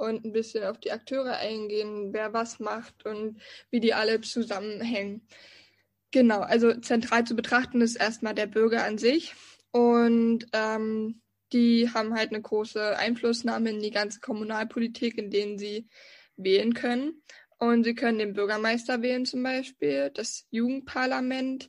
und 0.00 0.24
ein 0.24 0.32
bisschen 0.32 0.64
auf 0.64 0.78
die 0.78 0.92
Akteure 0.92 1.36
eingehen, 1.36 2.12
wer 2.12 2.32
was 2.32 2.58
macht 2.58 3.04
und 3.04 3.40
wie 3.70 3.80
die 3.80 3.94
alle 3.94 4.20
zusammenhängen. 4.20 5.26
Genau, 6.10 6.40
also 6.40 6.74
zentral 6.74 7.24
zu 7.24 7.36
betrachten 7.36 7.80
ist 7.80 7.96
erstmal 7.96 8.34
der 8.34 8.46
Bürger 8.46 8.84
an 8.84 8.98
sich 8.98 9.34
und 9.70 10.46
ähm, 10.52 11.20
die 11.52 11.90
haben 11.92 12.14
halt 12.14 12.30
eine 12.30 12.42
große 12.42 12.96
Einflussnahme 12.96 13.70
in 13.70 13.80
die 13.80 13.90
ganze 13.90 14.20
Kommunalpolitik, 14.20 15.18
in 15.18 15.30
denen 15.30 15.58
sie 15.58 15.88
wählen 16.36 16.74
können. 16.74 17.22
Und 17.58 17.84
sie 17.84 17.94
können 17.94 18.18
den 18.18 18.32
Bürgermeister 18.32 19.02
wählen 19.02 19.26
zum 19.26 19.42
Beispiel, 19.42 20.10
das 20.14 20.46
Jugendparlament, 20.50 21.68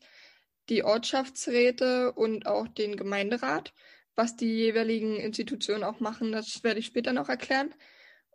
die 0.70 0.84
Ortschaftsräte 0.84 2.14
und 2.14 2.46
auch 2.46 2.68
den 2.68 2.96
Gemeinderat. 2.96 3.74
Was 4.16 4.36
die 4.36 4.54
jeweiligen 4.54 5.18
Institutionen 5.18 5.84
auch 5.84 6.00
machen, 6.00 6.32
das 6.32 6.64
werde 6.64 6.80
ich 6.80 6.86
später 6.86 7.14
noch 7.14 7.30
erklären. 7.30 7.74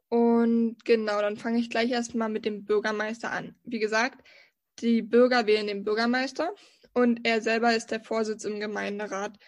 Und 0.08 0.84
genau, 0.84 1.20
dann 1.20 1.36
fange 1.36 1.58
ich 1.58 1.70
gleich 1.70 1.90
erstmal 1.90 2.28
mit 2.28 2.44
dem 2.44 2.64
Bürgermeister 2.64 3.32
an. 3.32 3.56
Wie 3.64 3.80
gesagt, 3.80 4.22
die 4.80 5.02
Bürger 5.02 5.46
wählen 5.46 5.66
den 5.66 5.84
Bürgermeister 5.84 6.54
und 6.92 7.26
er 7.26 7.40
selber 7.40 7.74
ist 7.74 7.90
der 7.90 8.02
Vorsitz 8.02 8.44
im 8.44 8.60
Gemeinderat. 8.60 9.38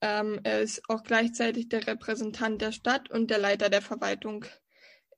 Ähm, 0.00 0.40
er 0.44 0.62
ist 0.62 0.88
auch 0.88 1.02
gleichzeitig 1.02 1.68
der 1.68 1.86
Repräsentant 1.86 2.62
der 2.62 2.72
Stadt 2.72 3.10
und 3.10 3.30
der 3.30 3.38
Leiter 3.38 3.68
der 3.68 3.82
Verwaltung. 3.82 4.46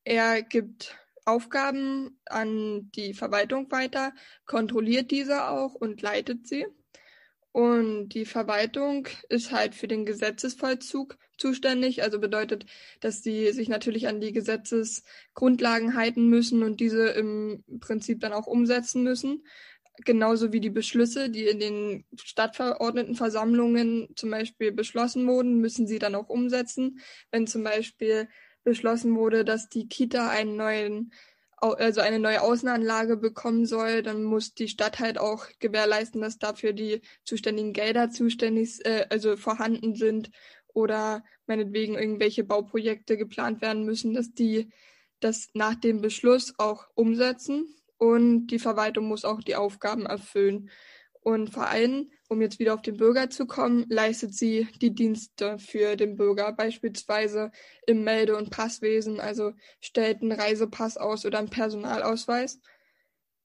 Er 0.05 0.43
gibt 0.43 0.97
Aufgaben 1.25 2.19
an 2.27 2.91
die 2.93 3.15
Verwaltung 3.15 3.71
weiter, 3.71 4.13
kontrolliert 4.47 5.11
diese 5.13 5.49
auch 5.49 5.75
und 5.75 6.03
leitet 6.03 6.49
sie. 6.49 6.67
Und 7.53 8.09
die 8.11 8.25
Verwaltung 8.25 9.09
ist 9.29 9.53
halt 9.53 9.75
für 9.75 9.87
den 9.87 10.07
Gesetzesvollzug 10.07 11.19
zuständig, 11.37 12.03
also 12.03 12.19
bedeutet, 12.19 12.65
dass 13.01 13.23
sie 13.23 13.53
sich 13.53 13.69
natürlich 13.69 14.09
an 14.09 14.21
die 14.21 14.33
Gesetzesgrundlagen 14.33 15.95
halten 15.95 16.29
müssen 16.29 16.63
und 16.63 16.81
diese 16.81 17.09
im 17.09 17.63
Prinzip 17.81 18.21
dann 18.21 18.33
auch 18.33 18.47
umsetzen 18.47 19.03
müssen. 19.03 19.45
Genauso 20.05 20.55
wie 20.55 20.61
die 20.61 20.71
Beschlüsse, 20.71 21.29
die 21.29 21.45
in 21.45 21.61
den 21.61 22.05
Stadtverordnetenversammlungen 22.17 24.09
zum 24.17 24.31
Beispiel 24.31 24.73
beschlossen 24.73 25.27
wurden, 25.27 25.59
müssen 25.59 25.87
sie 25.87 25.99
dann 25.99 26.15
auch 26.15 26.31
umsetzen. 26.31 27.01
Wenn 27.31 27.47
zum 27.47 27.63
Beispiel 27.63 28.29
beschlossen 28.65 29.15
wurde, 29.15 29.45
dass 29.45 29.69
die 29.69 29.89
Kita 29.89 30.31
einen 30.31 30.57
neuen 30.57 31.13
also 31.63 32.01
eine 32.01 32.19
neue 32.19 32.43
Außenanlage 32.43 33.17
bekommen 33.17 33.67
soll, 33.67 34.03
dann 34.03 34.25
muss 34.25 34.55
die 34.55 34.69
Stadt 34.69 34.99
halt 34.99 35.19
auch 35.19 35.47
gewährleisten, 35.61 36.21
dass 36.21 36.39
dafür 36.39 36.73
die 36.73 37.01
zuständigen 37.25 37.73
Gelder 37.73 38.11
zuständig, 38.11 38.85
äh, 38.85 39.07
also 39.11 39.37
vorhanden 39.37 39.95
sind 39.95 40.31
oder 40.75 41.25
meinetwegen 41.47 41.95
irgendwelche 41.95 42.45
Bauprojekte 42.45 43.17
geplant 43.17 43.61
werden 43.61 43.85
müssen, 43.85 44.15
dass 44.15 44.33
die 44.33 44.71
das 45.21 45.51
nach 45.55 45.77
dem 45.77 46.01
Beschluss 46.01 46.55
auch 46.59 46.89
umsetzen 46.95 47.77
und 47.97 48.49
die 48.49 48.59
Verwaltung 48.59 49.07
muss 49.07 49.25
auch 49.25 49.41
die 49.41 49.55
Aufgaben 49.55 50.07
erfüllen. 50.07 50.71
Und 51.23 51.51
vor 51.51 51.69
allem, 51.69 52.11
um 52.29 52.43
jetzt 52.43 52.59
wieder 52.59 52.75
auf 52.75 52.83
den 52.83 52.97
Bürger 52.97 53.31
zu 53.31 53.47
kommen, 53.47 53.87
leistet 53.89 54.35
sie 54.35 54.67
die 54.81 54.93
Dienste 54.93 55.57
für 55.59 55.95
den 55.95 56.17
Bürger, 56.17 56.53
beispielsweise 56.53 57.53
im 57.87 58.03
Melde- 58.03 58.37
und 58.37 58.51
Passwesen, 58.51 59.21
also 59.21 59.53
stellt 59.81 60.21
einen 60.21 60.33
Reisepass 60.33 60.97
aus 60.97 61.25
oder 61.25 61.39
einen 61.39 61.51
Personalausweis. 61.51 62.61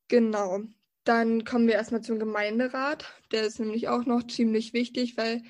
Genau. 0.07 0.61
Dann 1.03 1.45
kommen 1.45 1.67
wir 1.67 1.75
erstmal 1.75 2.01
zum 2.01 2.17
Gemeinderat. 2.17 3.05
Der 3.31 3.43
ist 3.43 3.59
nämlich 3.59 3.87
auch 3.89 4.05
noch 4.05 4.25
ziemlich 4.25 4.73
wichtig, 4.73 5.15
weil 5.15 5.43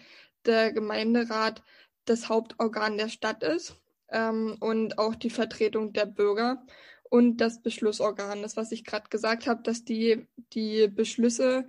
der 0.46 0.74
Gemeinderat 0.74 1.64
das 2.04 2.28
Hauptorgan 2.28 2.98
der 2.98 3.10
Stadt 3.10 3.42
ist 3.44 3.76
ähm, 4.10 4.58
und 4.60 4.98
auch 4.98 5.16
die 5.16 5.30
Vertretung 5.30 5.94
der 5.94 6.06
Bürger 6.06 6.66
und 7.10 7.38
das 7.38 7.62
Beschlussorgan, 7.62 8.42
das 8.42 8.58
was 8.58 8.72
ich 8.74 8.84
gerade 8.84 9.10
gesagt 9.10 9.48
habe, 9.48 9.64
dass 9.64 9.86
die 9.86 10.28
die 10.54 10.88
Beschlüsse 10.88 11.68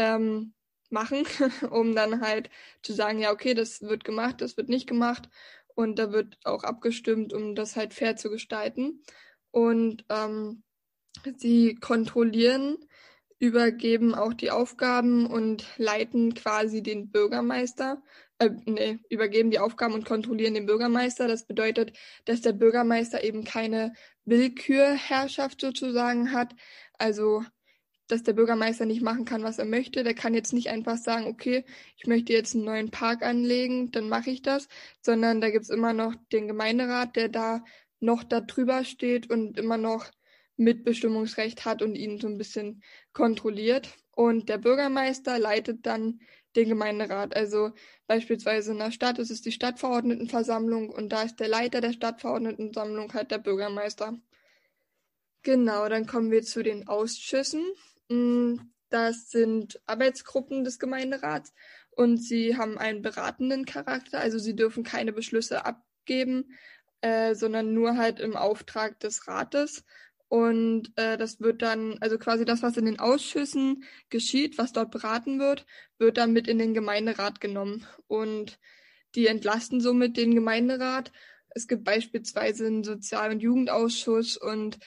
ähm, 0.00 0.54
machen, 0.90 1.24
um 1.70 1.94
dann 1.94 2.20
halt 2.20 2.50
zu 2.82 2.92
sagen, 2.92 3.20
ja, 3.20 3.30
okay, 3.32 3.54
das 3.54 3.82
wird 3.82 4.04
gemacht, 4.04 4.40
das 4.40 4.56
wird 4.56 4.68
nicht 4.68 4.86
gemacht. 4.86 5.28
Und 5.74 5.98
da 5.98 6.12
wird 6.12 6.38
auch 6.44 6.64
abgestimmt, 6.64 7.32
um 7.32 7.54
das 7.54 7.76
halt 7.76 7.94
fair 7.94 8.16
zu 8.16 8.30
gestalten. 8.30 9.02
Und 9.50 10.04
ähm, 10.08 10.62
sie 11.36 11.76
kontrollieren, 11.76 12.76
übergeben 13.38 14.14
auch 14.14 14.34
die 14.34 14.50
Aufgaben 14.50 15.26
und 15.26 15.64
leiten 15.78 16.34
quasi 16.34 16.82
den 16.82 17.10
Bürgermeister, 17.10 18.02
äh, 18.38 18.50
nee, 18.66 18.98
übergeben 19.08 19.50
die 19.50 19.58
Aufgaben 19.58 19.94
und 19.94 20.04
kontrollieren 20.04 20.54
den 20.54 20.66
Bürgermeister. 20.66 21.28
Das 21.28 21.46
bedeutet, 21.46 21.96
dass 22.26 22.42
der 22.42 22.52
Bürgermeister 22.52 23.24
eben 23.24 23.44
keine 23.44 23.94
Willkürherrschaft 24.24 25.60
sozusagen 25.60 26.32
hat. 26.32 26.54
Also 26.98 27.42
dass 28.10 28.22
der 28.22 28.32
Bürgermeister 28.32 28.86
nicht 28.86 29.02
machen 29.02 29.24
kann, 29.24 29.42
was 29.42 29.58
er 29.58 29.64
möchte. 29.64 30.04
Der 30.04 30.14
kann 30.14 30.34
jetzt 30.34 30.52
nicht 30.52 30.68
einfach 30.68 30.96
sagen, 30.96 31.26
okay, 31.26 31.64
ich 31.96 32.06
möchte 32.06 32.32
jetzt 32.32 32.54
einen 32.54 32.64
neuen 32.64 32.90
Park 32.90 33.22
anlegen, 33.22 33.90
dann 33.92 34.08
mache 34.08 34.30
ich 34.30 34.42
das, 34.42 34.68
sondern 35.00 35.40
da 35.40 35.50
gibt 35.50 35.64
es 35.64 35.70
immer 35.70 35.92
noch 35.92 36.14
den 36.32 36.48
Gemeinderat, 36.48 37.16
der 37.16 37.28
da 37.28 37.64
noch 38.00 38.24
darüber 38.24 38.84
steht 38.84 39.30
und 39.30 39.58
immer 39.58 39.76
noch 39.76 40.06
Mitbestimmungsrecht 40.56 41.64
hat 41.64 41.82
und 41.82 41.94
ihn 41.94 42.20
so 42.20 42.28
ein 42.28 42.38
bisschen 42.38 42.82
kontrolliert. 43.12 43.88
Und 44.12 44.48
der 44.48 44.58
Bürgermeister 44.58 45.38
leitet 45.38 45.86
dann 45.86 46.20
den 46.56 46.68
Gemeinderat. 46.68 47.34
Also 47.34 47.72
beispielsweise 48.06 48.72
in 48.72 48.78
der 48.78 48.90
Stadt 48.90 49.18
ist 49.18 49.30
es 49.30 49.42
die 49.42 49.52
Stadtverordnetenversammlung 49.52 50.90
und 50.90 51.10
da 51.10 51.22
ist 51.22 51.40
der 51.40 51.48
Leiter 51.48 51.80
der 51.80 51.92
Stadtverordnetenversammlung 51.92 53.12
halt 53.14 53.30
der 53.30 53.38
Bürgermeister. 53.38 54.18
Genau, 55.42 55.88
dann 55.88 56.06
kommen 56.06 56.30
wir 56.30 56.42
zu 56.42 56.62
den 56.62 56.86
Ausschüssen. 56.86 57.64
Das 58.90 59.30
sind 59.30 59.80
Arbeitsgruppen 59.86 60.64
des 60.64 60.78
Gemeinderats 60.78 61.52
und 61.90 62.18
sie 62.18 62.56
haben 62.56 62.76
einen 62.76 63.02
beratenden 63.02 63.64
Charakter, 63.64 64.18
also 64.18 64.38
sie 64.38 64.56
dürfen 64.56 64.82
keine 64.82 65.12
Beschlüsse 65.12 65.64
abgeben, 65.64 66.56
äh, 67.02 67.34
sondern 67.34 67.72
nur 67.72 67.96
halt 67.96 68.18
im 68.20 68.36
Auftrag 68.36 68.98
des 69.00 69.28
Rates. 69.28 69.84
Und 70.28 70.92
äh, 70.96 71.16
das 71.16 71.40
wird 71.40 71.62
dann, 71.62 71.98
also 72.00 72.16
quasi 72.18 72.44
das, 72.44 72.62
was 72.62 72.76
in 72.76 72.84
den 72.84 73.00
Ausschüssen 73.00 73.84
geschieht, 74.10 74.58
was 74.58 74.72
dort 74.72 74.90
beraten 74.92 75.40
wird, 75.40 75.66
wird 75.98 76.18
dann 76.18 76.32
mit 76.32 76.46
in 76.46 76.58
den 76.58 76.74
Gemeinderat 76.74 77.40
genommen. 77.40 77.86
Und 78.06 78.58
die 79.14 79.26
entlasten 79.26 79.80
somit 79.80 80.16
den 80.16 80.34
Gemeinderat. 80.34 81.10
Es 81.50 81.66
gibt 81.66 81.82
beispielsweise 81.84 82.66
einen 82.66 82.84
Sozial- 82.84 83.32
und 83.32 83.40
Jugendausschuss 83.40 84.36
und 84.36 84.78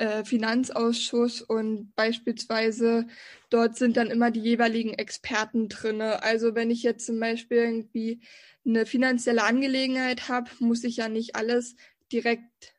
äh, 0.00 0.24
Finanzausschuss 0.24 1.42
und 1.42 1.94
beispielsweise 1.94 3.06
dort 3.50 3.76
sind 3.76 3.98
dann 3.98 4.10
immer 4.10 4.30
die 4.30 4.40
jeweiligen 4.40 4.94
Experten 4.94 5.68
drinne. 5.68 6.22
Also 6.22 6.54
wenn 6.54 6.70
ich 6.70 6.82
jetzt 6.82 7.04
zum 7.04 7.20
Beispiel 7.20 7.58
irgendwie 7.58 8.22
eine 8.64 8.86
finanzielle 8.86 9.44
Angelegenheit 9.44 10.30
habe, 10.30 10.50
muss 10.58 10.84
ich 10.84 10.96
ja 10.96 11.10
nicht 11.10 11.36
alles 11.36 11.76
direkt 12.10 12.72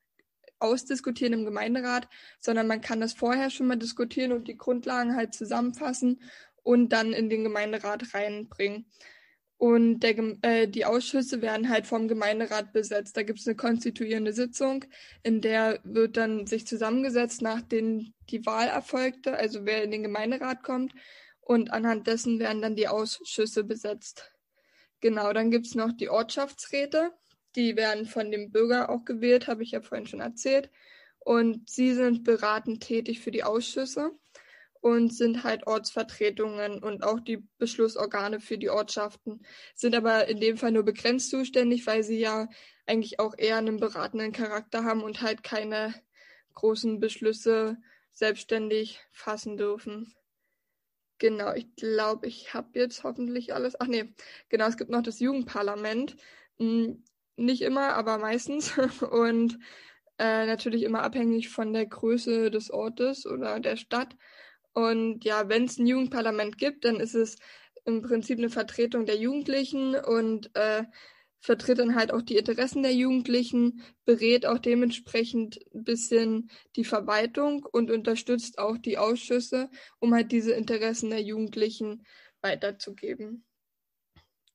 ausdiskutieren 0.58 1.34
im 1.34 1.46
Gemeinderat, 1.46 2.10
sondern 2.40 2.66
man 2.66 2.82
kann 2.82 3.00
das 3.00 3.13
vorher 3.13 3.51
schon 3.51 3.68
mal 3.68 3.78
diskutieren 3.78 4.32
und 4.32 4.48
die 4.48 4.58
Grundlagen 4.58 5.16
halt 5.16 5.36
zusammenfassen 5.36 6.24
und 6.63 6.90
dann 6.90 7.13
in 7.13 7.30
den 7.30 7.44
Gemeinderat 7.44 8.16
reinbringen. 8.16 8.88
Und 9.62 10.00
der, 10.00 10.18
äh, 10.41 10.68
die 10.68 10.86
Ausschüsse 10.86 11.44
werden 11.44 11.70
halt 11.70 11.86
vom 11.86 12.08
Gemeinderat 12.08 12.74
besetzt. 12.74 13.15
Da 13.15 13.22
gibt 13.22 13.38
es 13.38 13.48
eine 13.48 13.56
konstituierende 13.56 14.34
Sitzung, 14.34 14.86
in 15.22 15.39
der 15.39 15.80
wird 15.84 16.18
dann 16.18 16.48
sich 16.48 16.65
zusammengesetzt, 16.65 17.44
nachdem 17.44 18.12
die 18.32 18.44
Wahl 18.48 18.70
erfolgte, 18.70 19.38
also 19.38 19.63
wer 19.63 19.84
in 19.84 19.91
den 19.91 20.01
Gemeinderat 20.01 20.63
kommt. 20.63 20.94
Und 21.41 21.72
anhand 21.72 22.08
dessen 22.08 22.39
werden 22.39 22.63
dann 22.63 22.75
die 22.75 22.88
Ausschüsse 22.88 23.63
besetzt. 23.63 24.32
Genau, 25.00 25.32
dann 25.32 25.51
gibt 25.51 25.68
es 25.68 25.75
noch 25.75 25.91
die 25.91 26.10
Ortschaftsräte. 26.10 27.12
Die 27.56 27.75
werden 27.75 28.08
von 28.08 28.32
dem 28.32 28.50
Bürger 28.50 28.89
auch 28.89 29.06
gewählt, 29.06 29.46
habe 29.46 29.62
ich 29.62 29.70
ja 29.72 29.82
vorhin 29.82 30.08
schon 30.08 30.22
erzählt. 30.22 30.72
Und 31.20 31.70
sie 31.70 31.94
sind 31.94 32.24
beratend 32.24 32.82
tätig 32.82 33.20
für 33.20 33.30
die 33.30 33.44
Ausschüsse 33.44 34.12
und 34.81 35.13
sind 35.13 35.43
halt 35.43 35.67
Ortsvertretungen 35.67 36.83
und 36.83 37.03
auch 37.03 37.19
die 37.19 37.47
Beschlussorgane 37.57 38.39
für 38.39 38.57
die 38.57 38.69
Ortschaften, 38.69 39.45
sind 39.75 39.95
aber 39.95 40.27
in 40.27 40.39
dem 40.39 40.57
Fall 40.57 40.71
nur 40.71 40.83
begrenzt 40.83 41.29
zuständig, 41.29 41.85
weil 41.85 42.03
sie 42.03 42.19
ja 42.19 42.50
eigentlich 42.88 43.19
auch 43.19 43.35
eher 43.38 43.57
einen 43.57 43.79
beratenden 43.79 44.31
Charakter 44.31 44.83
haben 44.83 45.03
und 45.03 45.21
halt 45.21 45.43
keine 45.43 45.93
großen 46.55 47.00
Beschlüsse 47.00 47.77
selbstständig 48.11 49.00
fassen 49.11 49.55
dürfen. 49.55 50.13
Genau, 51.19 51.53
ich 51.53 51.75
glaube, 51.75 52.27
ich 52.27 52.55
habe 52.55 52.79
jetzt 52.79 53.03
hoffentlich 53.03 53.53
alles. 53.53 53.79
Ach 53.79 53.85
nee, 53.85 54.11
genau, 54.50 54.65
es 54.65 54.77
gibt 54.77 54.89
noch 54.89 55.03
das 55.03 55.19
Jugendparlament. 55.19 56.17
Hm, 56.57 57.03
nicht 57.35 57.61
immer, 57.61 57.93
aber 57.93 58.17
meistens. 58.17 58.73
Und 59.11 59.59
äh, 60.17 60.47
natürlich 60.47 60.81
immer 60.83 61.03
abhängig 61.03 61.50
von 61.50 61.73
der 61.73 61.85
Größe 61.85 62.50
des 62.50 62.71
Ortes 62.71 63.27
oder 63.27 63.59
der 63.59 63.77
Stadt. 63.77 64.15
Und 64.74 65.25
ja, 65.25 65.50
wenn 65.50 65.66
es 65.66 65.78
ein 65.78 65.88
Jugendparlament 65.88 66.58
gibt, 66.58 66.86
dann 66.86 67.00
ist 67.00 67.16
es 67.16 67.38
im 67.86 68.01
Prinzip 68.01 68.38
eine 68.38 68.50
Vertretung 68.50 69.06
der 69.06 69.18
Jugendlichen 69.18 69.96
und 69.96 70.56
äh, 70.56 70.84
vertritt 71.42 71.80
dann 71.80 71.96
halt 71.96 72.12
auch 72.12 72.22
die 72.22 72.38
Interessen 72.38 72.84
der 72.84 72.94
Jugendlichen, 72.94 73.82
berät 74.06 74.46
auch 74.46 74.60
dementsprechend 74.60 75.60
ein 75.74 75.84
bisschen 75.84 76.51
die 76.75 76.86
Verwaltung 76.86 77.66
und 77.66 77.90
unterstützt 77.90 78.60
auch 78.60 78.78
die 78.78 78.98
Ausschüsse, 78.98 79.70
um 80.00 80.13
halt 80.13 80.32
diese 80.32 80.51
Interessen 80.51 81.10
der 81.10 81.22
Jugendlichen 81.22 82.06
weiterzugeben. 82.42 83.44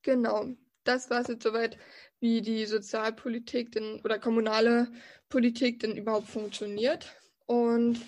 Genau, 0.02 0.46
das 0.84 1.10
war 1.10 1.22
es 1.22 1.28
jetzt 1.28 1.42
soweit 1.42 1.76
wie 2.20 2.40
die 2.40 2.64
Sozialpolitik 2.66 3.72
denn, 3.72 4.00
oder 4.04 4.20
kommunale 4.20 4.92
Politik 5.28 5.80
denn 5.80 5.96
überhaupt 5.96 6.28
funktioniert. 6.28 7.12
Und 7.46 8.00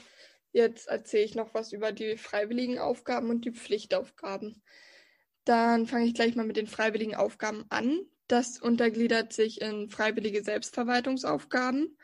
jetzt 0.52 0.88
erzähle 0.88 1.25
ich 1.25 1.35
noch 1.35 1.55
was 1.55 1.73
über 1.73 1.93
die 1.93 2.17
freiwilligen 2.17 2.78
Aufgaben 2.78 3.31
und 3.31 3.45
die 3.45 3.52
Pflichtaufgaben. 3.52 4.62
Dann 5.45 5.87
fange 5.87 6.07
ich 6.07 6.14
gleich 6.14 6.35
mal 6.35 6.46
mit 6.46 6.57
den 6.57 6.66
freiwilligen 6.66 7.14
Aufgaben 7.14 7.64
an. 7.70 8.01
Das 8.27 8.59
untergliedert 8.61 9.33
sich 9.33 9.61
in 9.61 9.88
freiwillige 9.88 10.44
Selbstverwaltungsaufgaben 10.44 11.96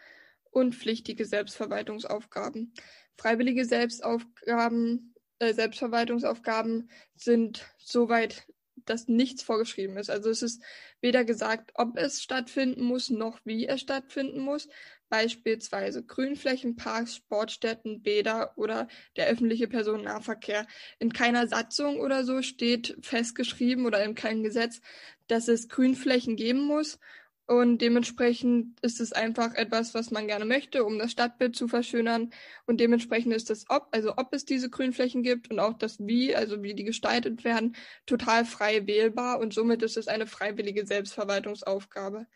und 0.51 0.75
pflichtige 0.75 1.27
Selbstverwaltungsaufgaben. 1.27 2.73
Freiwillige 3.17 3.65
Selbstaufgaben, 3.65 5.15
äh, 5.39 5.53
Selbstverwaltungsaufgaben 5.53 6.91
sind 7.17 7.67
soweit 7.79 8.47
dass 8.85 9.09
nichts 9.09 9.43
vorgeschrieben 9.43 9.97
ist. 9.97 10.11
Also 10.11 10.31
es 10.31 10.43
ist 10.43 10.63
weder 11.01 11.25
gesagt, 11.25 11.73
ob 11.75 11.97
es 11.97 12.23
stattfinden 12.23 12.83
muss, 12.83 13.11
noch 13.11 13.41
wie 13.45 13.67
es 13.67 13.81
stattfinden 13.81 14.41
muss. 14.41 14.69
Beispielsweise 15.09 16.05
Grünflächen, 16.05 16.77
Parks, 16.77 17.17
Sportstätten, 17.17 18.03
Bäder 18.03 18.53
oder 18.57 18.89
der 19.17 19.27
öffentliche 19.29 19.69
Personennahverkehr. 19.69 20.67
In 20.99 21.13
keiner 21.13 21.47
Satzung 21.47 22.01
oder 22.01 22.25
so 22.25 22.43
steht 22.43 22.97
festgeschrieben 23.01 23.87
oder 23.87 24.05
in 24.05 24.15
keinem 24.15 24.43
Gesetz, 24.43 24.81
dass 25.29 25.49
es 25.49 25.69
Grünflächen 25.69 26.37
geben 26.37 26.65
muss 26.67 26.99
und 27.47 27.83
dementsprechend 27.83 28.81
ist 28.81 29.01
es 29.01 29.13
einfach 29.13 29.55
etwas, 29.55 29.93
was 29.93 30.11
man 30.11 30.27
gerne 30.27 30.47
möchte, 30.47 30.83
um 30.85 30.99
das 30.99 31.13
Stadtbild 31.13 31.55
zu 31.55 31.69
verschönern. 31.69 32.31
Und 32.67 32.81
dementsprechend 32.81 33.35
ist 33.35 33.51
das 33.51 33.67
ob, 33.69 33.89
also 33.91 34.15
ob 34.17 34.33
es 34.33 34.47
diese 34.47 34.71
Grünflächen 34.71 35.23
gibt 35.23 35.51
und 35.51 35.61
auch 35.61 35.75
das 35.75 35.99
wie, 36.01 36.35
also 36.35 36.63
wie 36.63 36.75
die 36.75 36.85
gestaltet 36.85 37.45
werden, 37.45 37.77
total 38.07 38.47
frei 38.47 38.87
wählbar 38.87 39.41
und 39.41 39.53
somit 39.53 39.83
ist 39.83 39.99
es 39.99 40.09
eine 40.09 40.27
freiwillige 40.27 40.87
Selbstverwaltungsaufgabe. 40.87 42.27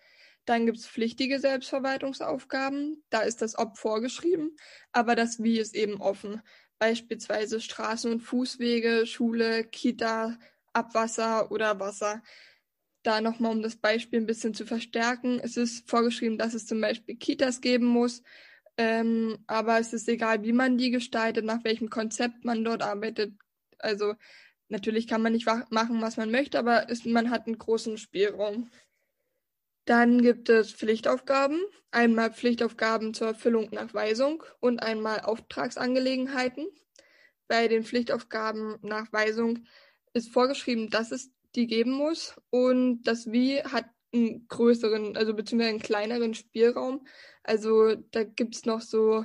Dann 0.49 0.65
gibt 0.65 0.79
es 0.79 0.87
pflichtige 0.87 1.39
Selbstverwaltungsaufgaben. 1.41 3.05
Da 3.11 3.21
ist 3.21 3.43
das 3.43 3.59
Ob 3.59 3.77
vorgeschrieben, 3.77 4.57
aber 4.93 5.15
das 5.15 5.43
Wie 5.43 5.59
ist 5.59 5.75
eben 5.75 6.01
offen. 6.01 6.41
Beispielsweise 6.79 7.61
Straßen 7.61 8.11
und 8.11 8.21
Fußwege, 8.21 9.05
Schule, 9.05 9.65
Kita, 9.65 10.39
Abwasser 10.73 11.51
oder 11.51 11.79
Wasser 11.81 12.23
da 13.03 13.21
nochmal, 13.21 13.53
um 13.53 13.63
das 13.63 13.77
Beispiel 13.77 14.21
ein 14.21 14.27
bisschen 14.27 14.55
zu 14.55 14.67
verstärken, 14.67 15.41
es 15.43 15.57
ist 15.57 15.89
vorgeschrieben, 15.89 16.39
dass 16.39 16.55
es 16.55 16.67
zum 16.67 16.81
Beispiel 16.81 17.17
Kitas 17.17 17.61
geben 17.61 17.87
muss, 17.87 18.23
ähm, 18.77 19.39
aber 19.47 19.79
es 19.79 19.93
ist 19.93 20.09
egal, 20.09 20.43
wie 20.45 20.53
man 20.53 20.79
die 20.79 20.91
gestaltet, 20.91 21.45
nach 21.45 21.65
welchem 21.65 21.91
Konzept 21.91 22.45
man 22.45 22.65
dort 22.65 22.83
arbeitet. 22.83 23.33
Also 23.79 24.15
natürlich 24.69 25.07
kann 25.07 25.23
man 25.23 25.33
nicht 25.33 25.47
machen, 25.47 26.03
was 26.03 26.17
man 26.17 26.31
möchte, 26.31 26.59
aber 26.59 26.91
es, 26.91 27.05
man 27.05 27.31
hat 27.31 27.47
einen 27.47 27.59
großen 27.59 27.99
Spielraum. 27.99 28.71
Dann 29.89 30.21
gibt 30.21 30.51
es 30.51 30.71
Pflichtaufgaben. 30.71 31.63
Einmal 31.91 32.31
Pflichtaufgaben 32.31 33.15
zur 33.15 33.29
Erfüllung 33.29 33.71
nach 33.73 33.95
Weisung 33.95 34.43
und 34.61 34.81
einmal 34.81 35.21
Auftragsangelegenheiten. 35.21 36.67
Bei 37.47 37.69
den 37.69 37.85
Pflichtaufgaben 37.85 38.77
nach 38.83 39.11
Weisung 39.15 39.61
ist 40.13 40.31
vorgeschrieben, 40.31 40.91
dass 40.91 41.11
es 41.11 41.31
die 41.55 41.67
geben 41.67 41.93
muss. 41.93 42.35
Und 42.51 43.05
das 43.05 43.33
Wie 43.33 43.63
hat 43.63 43.87
einen 44.13 44.47
größeren, 44.49 45.17
also 45.17 45.33
beziehungsweise 45.33 45.71
einen 45.71 45.81
kleineren 45.81 46.35
Spielraum. 46.35 47.07
Also 47.43 47.95
da 47.95 48.25
gibt 48.25 48.57
es 48.57 48.67
noch 48.67 48.83
so 48.83 49.25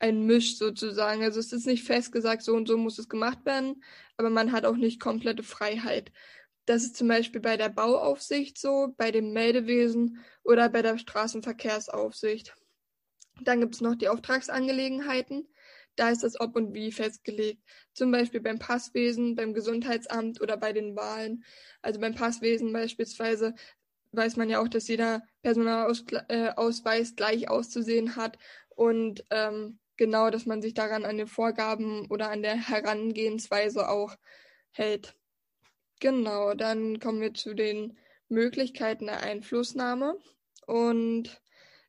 ein 0.00 0.26
Misch 0.26 0.58
sozusagen. 0.58 1.22
Also 1.22 1.40
es 1.40 1.50
ist 1.50 1.64
nicht 1.64 1.84
festgesagt, 1.84 2.42
so 2.42 2.54
und 2.54 2.68
so 2.68 2.76
muss 2.76 2.98
es 2.98 3.08
gemacht 3.08 3.46
werden, 3.46 3.82
aber 4.18 4.28
man 4.28 4.52
hat 4.52 4.66
auch 4.66 4.76
nicht 4.76 5.00
komplette 5.00 5.42
Freiheit. 5.42 6.12
Das 6.66 6.82
ist 6.82 6.96
zum 6.96 7.08
Beispiel 7.08 7.40
bei 7.40 7.56
der 7.56 7.68
Bauaufsicht 7.68 8.58
so, 8.58 8.94
bei 8.96 9.10
dem 9.10 9.32
Meldewesen 9.32 10.24
oder 10.42 10.68
bei 10.68 10.82
der 10.82 10.98
Straßenverkehrsaufsicht. 10.98 12.54
Dann 13.42 13.60
gibt 13.60 13.74
es 13.74 13.80
noch 13.80 13.96
die 13.96 14.08
Auftragsangelegenheiten. 14.08 15.48
Da 15.96 16.10
ist 16.10 16.22
das 16.22 16.40
Ob 16.40 16.56
und 16.56 16.74
Wie 16.74 16.90
festgelegt. 16.90 17.62
Zum 17.92 18.10
Beispiel 18.10 18.40
beim 18.40 18.58
Passwesen, 18.58 19.34
beim 19.34 19.54
Gesundheitsamt 19.54 20.40
oder 20.40 20.56
bei 20.56 20.72
den 20.72 20.96
Wahlen. 20.96 21.44
Also 21.82 22.00
beim 22.00 22.14
Passwesen 22.14 22.72
beispielsweise 22.72 23.54
weiß 24.12 24.36
man 24.36 24.48
ja 24.48 24.60
auch, 24.60 24.68
dass 24.68 24.88
jeder 24.88 25.22
Personalausweis 25.42 27.10
äh, 27.10 27.14
gleich 27.14 27.48
auszusehen 27.48 28.16
hat 28.16 28.38
und 28.70 29.24
ähm, 29.30 29.78
genau, 29.96 30.30
dass 30.30 30.46
man 30.46 30.62
sich 30.62 30.74
daran 30.74 31.04
an 31.04 31.18
den 31.18 31.26
Vorgaben 31.26 32.06
oder 32.10 32.30
an 32.30 32.42
der 32.42 32.56
Herangehensweise 32.56 33.88
auch 33.88 34.16
hält. 34.70 35.16
Genau, 36.04 36.52
dann 36.52 37.00
kommen 37.00 37.22
wir 37.22 37.32
zu 37.32 37.54
den 37.54 37.96
Möglichkeiten 38.28 39.06
der 39.06 39.22
Einflussnahme 39.22 40.18
und 40.66 41.40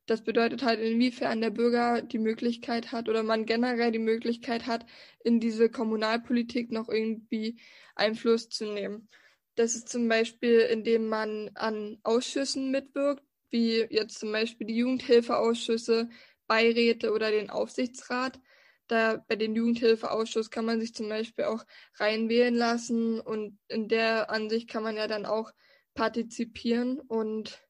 das 0.05 0.23
bedeutet 0.23 0.63
halt, 0.63 0.79
inwiefern 0.79 1.41
der 1.41 1.49
Bürger 1.49 2.01
die 2.01 2.17
Möglichkeit 2.19 2.93
hat 2.93 3.09
oder 3.09 3.23
man 3.23 3.45
generell 3.45 3.91
die 3.91 3.99
Möglichkeit 3.99 4.67
hat, 4.67 4.85
in 5.25 5.41
diese 5.41 5.69
Kommunalpolitik 5.69 6.71
noch 6.71 6.87
irgendwie 6.87 7.59
Einfluss 7.93 8.47
zu 8.47 8.71
nehmen. 8.71 9.09
Das 9.55 9.75
ist 9.75 9.89
zum 9.89 10.07
Beispiel, 10.07 10.59
indem 10.59 11.09
man 11.09 11.51
an 11.55 11.97
Ausschüssen 12.03 12.71
mitwirkt, 12.71 13.25
wie 13.49 13.85
jetzt 13.89 14.19
zum 14.19 14.31
Beispiel 14.31 14.65
die 14.67 14.77
Jugendhilfeausschüsse, 14.77 16.07
Beiräte 16.47 17.11
oder 17.11 17.31
den 17.31 17.49
Aufsichtsrat. 17.49 18.39
Da 18.87 19.23
bei 19.27 19.35
den 19.35 19.55
Jugendhilfeausschuss 19.55 20.51
kann 20.51 20.65
man 20.65 20.79
sich 20.79 20.93
zum 20.93 21.09
Beispiel 21.09 21.45
auch 21.45 21.63
reinwählen 21.95 22.53
lassen 22.55 23.19
und 23.19 23.57
in 23.67 23.87
der 23.87 24.29
Ansicht 24.29 24.69
kann 24.69 24.83
man 24.83 24.95
ja 24.95 25.07
dann 25.07 25.25
auch 25.25 25.51
partizipieren 25.95 26.99
und 26.99 27.65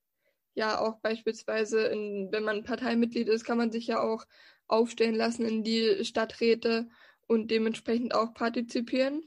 ja 0.56 0.80
auch 0.80 0.99
beispielsweise, 0.99 1.86
in, 1.88 2.30
wenn 2.32 2.43
man 2.43 2.63
Parteimitglied 2.63 3.28
ist, 3.28 3.45
kann 3.45 3.58
man 3.58 3.71
sich 3.71 3.88
ja 3.88 4.01
auch 4.01 4.25
aufstellen 4.67 5.15
lassen 5.15 5.45
in 5.45 5.63
die 5.63 6.04
Stadträte 6.04 6.88
und 7.28 7.51
dementsprechend 7.51 8.15
auch 8.15 8.34
partizipieren. 8.34 9.21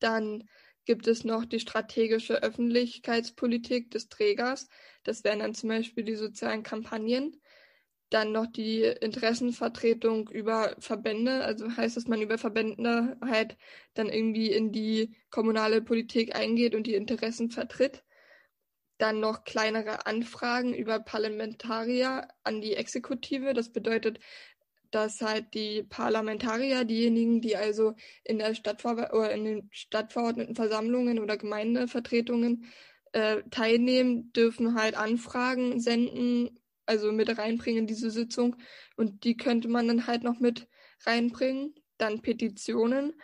Dann 0.00 0.48
gibt 0.86 1.06
es 1.06 1.24
noch 1.24 1.44
die 1.44 1.60
strategische 1.60 2.42
Öffentlichkeitspolitik 2.42 3.90
des 3.90 4.08
Trägers. 4.08 4.68
Das 5.04 5.22
wären 5.24 5.40
dann 5.40 5.54
zum 5.54 5.68
Beispiel 5.68 6.04
die 6.04 6.16
sozialen 6.16 6.62
Kampagnen. 6.62 7.40
Dann 8.10 8.32
noch 8.32 8.46
die 8.46 8.82
Interessenvertretung 8.82 10.28
über 10.30 10.74
Verbände. 10.78 11.44
Also 11.44 11.76
heißt, 11.76 11.96
dass 11.96 12.08
man 12.08 12.20
über 12.20 12.38
Verbände 12.38 13.16
halt 13.24 13.56
dann 13.94 14.08
irgendwie 14.08 14.52
in 14.52 14.72
die 14.72 15.16
kommunale 15.30 15.80
Politik 15.80 16.34
eingeht 16.34 16.74
und 16.74 16.86
die 16.86 16.94
Interessen 16.94 17.50
vertritt. 17.50 18.04
Dann 18.98 19.20
noch 19.20 19.44
kleinere 19.44 20.06
Anfragen 20.06 20.74
über 20.74 21.00
Parlamentarier 21.00 22.28
an 22.42 22.60
die 22.60 22.74
Exekutive. 22.74 23.54
Das 23.54 23.72
bedeutet, 23.72 24.18
dass 24.90 25.20
halt 25.20 25.54
die 25.54 25.84
Parlamentarier, 25.84 26.84
diejenigen, 26.84 27.40
die 27.40 27.56
also 27.56 27.94
in 28.24 28.38
der 28.38 28.54
Stadtver 28.54 29.14
oder 29.14 29.32
in 29.32 29.44
den 29.44 29.68
Stadtverordnetenversammlungen 29.72 31.18
oder 31.20 31.36
Gemeindevertretungen 31.36 32.66
äh, 33.12 33.42
teilnehmen, 33.50 34.32
dürfen 34.32 34.74
halt 34.74 34.96
Anfragen 34.96 35.80
senden, 35.80 36.59
also 36.86 37.12
mit 37.12 37.36
reinbringen 37.36 37.80
in 37.80 37.86
diese 37.86 38.10
Sitzung. 38.10 38.56
Und 38.96 39.24
die 39.24 39.36
könnte 39.36 39.68
man 39.68 39.88
dann 39.88 40.06
halt 40.06 40.22
noch 40.22 40.40
mit 40.40 40.68
reinbringen. 41.04 41.74
Dann 41.98 42.22
Petitionen 42.22 43.14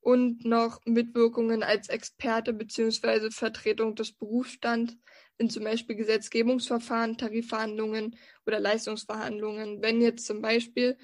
und 0.00 0.44
noch 0.44 0.80
Mitwirkungen 0.84 1.62
als 1.62 1.88
Experte 1.88 2.52
beziehungsweise 2.52 3.30
Vertretung 3.30 3.94
des 3.94 4.12
Berufsstands 4.12 4.96
in 5.38 5.50
zum 5.50 5.64
Beispiel 5.64 5.96
Gesetzgebungsverfahren, 5.96 7.16
Tarifverhandlungen 7.16 8.16
oder 8.46 8.60
Leistungsverhandlungen. 8.60 9.82
Wenn 9.82 10.00
jetzt 10.00 10.26
zum 10.26 10.42
Beispiel 10.42 10.98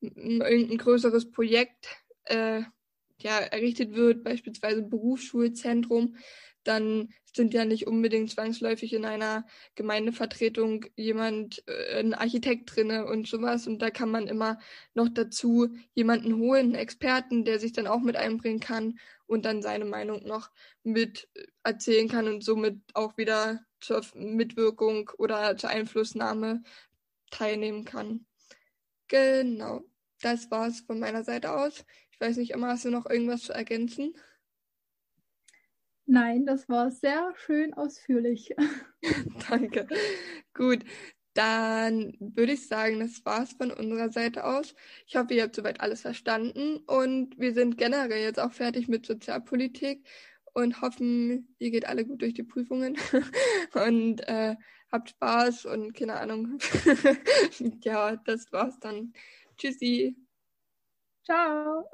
irgendein 0.00 0.78
größeres 0.78 1.30
Projekt 1.30 1.88
äh, 2.24 2.62
ja, 3.20 3.38
errichtet 3.38 3.94
wird, 3.94 4.22
beispielsweise 4.22 4.82
Berufsschulzentrum, 4.82 6.16
dann 6.68 7.08
sind 7.34 7.54
ja 7.54 7.64
nicht 7.64 7.86
unbedingt 7.86 8.30
zwangsläufig 8.30 8.92
in 8.92 9.04
einer 9.04 9.46
Gemeindevertretung 9.74 10.84
jemand, 10.96 11.62
äh, 11.66 12.00
ein 12.00 12.14
Architekt 12.14 12.74
drinne 12.74 13.06
und 13.06 13.26
sowas. 13.26 13.66
Und 13.66 13.80
da 13.80 13.90
kann 13.90 14.10
man 14.10 14.26
immer 14.26 14.58
noch 14.94 15.08
dazu 15.08 15.68
jemanden 15.94 16.36
holen, 16.36 16.66
einen 16.66 16.74
Experten, 16.74 17.44
der 17.44 17.58
sich 17.58 17.72
dann 17.72 17.86
auch 17.86 18.00
mit 18.00 18.16
einbringen 18.16 18.60
kann 18.60 18.98
und 19.26 19.44
dann 19.44 19.62
seine 19.62 19.84
Meinung 19.84 20.26
noch 20.26 20.50
mit 20.82 21.28
erzählen 21.62 22.08
kann 22.08 22.28
und 22.28 22.44
somit 22.44 22.80
auch 22.94 23.16
wieder 23.16 23.60
zur 23.80 24.04
Mitwirkung 24.14 25.10
oder 25.18 25.56
zur 25.56 25.70
Einflussnahme 25.70 26.62
teilnehmen 27.30 27.84
kann. 27.84 28.26
Genau, 29.08 29.82
das 30.20 30.50
war's 30.50 30.80
von 30.80 30.98
meiner 30.98 31.24
Seite 31.24 31.52
aus. 31.52 31.84
Ich 32.10 32.20
weiß 32.20 32.36
nicht, 32.36 32.52
Emma, 32.52 32.68
hast 32.68 32.84
du 32.84 32.90
noch 32.90 33.08
irgendwas 33.08 33.42
zu 33.42 33.52
ergänzen? 33.52 34.14
Nein, 36.10 36.46
das 36.46 36.70
war 36.70 36.90
sehr 36.90 37.34
schön 37.36 37.74
ausführlich. 37.74 38.54
Danke. 39.50 39.86
Gut, 40.54 40.82
dann 41.34 42.16
würde 42.18 42.54
ich 42.54 42.66
sagen, 42.66 43.00
das 43.00 43.22
war's 43.26 43.52
von 43.52 43.70
unserer 43.70 44.10
Seite 44.10 44.44
aus. 44.44 44.74
Ich 45.06 45.16
hoffe, 45.16 45.34
ihr 45.34 45.42
habt 45.42 45.54
soweit 45.54 45.82
alles 45.82 46.00
verstanden 46.00 46.78
und 46.86 47.38
wir 47.38 47.52
sind 47.52 47.76
generell 47.76 48.22
jetzt 48.22 48.40
auch 48.40 48.52
fertig 48.52 48.88
mit 48.88 49.04
Sozialpolitik 49.04 50.02
und 50.54 50.80
hoffen, 50.80 51.54
ihr 51.58 51.70
geht 51.70 51.86
alle 51.86 52.06
gut 52.06 52.22
durch 52.22 52.32
die 52.32 52.42
Prüfungen 52.42 52.96
und 53.74 54.26
äh, 54.28 54.56
habt 54.90 55.10
Spaß 55.10 55.66
und 55.66 55.92
keine 55.92 56.18
Ahnung. 56.18 56.58
ja, 57.82 58.16
das 58.16 58.50
war's 58.50 58.80
dann. 58.80 59.12
Tschüssi. 59.58 60.16
Ciao. 61.22 61.90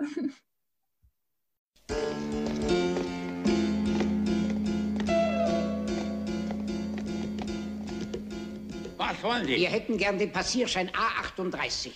Was 9.15 9.23
wollen 9.23 9.47
die? 9.47 9.57
Wir 9.57 9.69
hätten 9.69 9.97
gern 9.97 10.19
den 10.19 10.33
Passierschein 10.33 10.91
A38. 10.91 11.91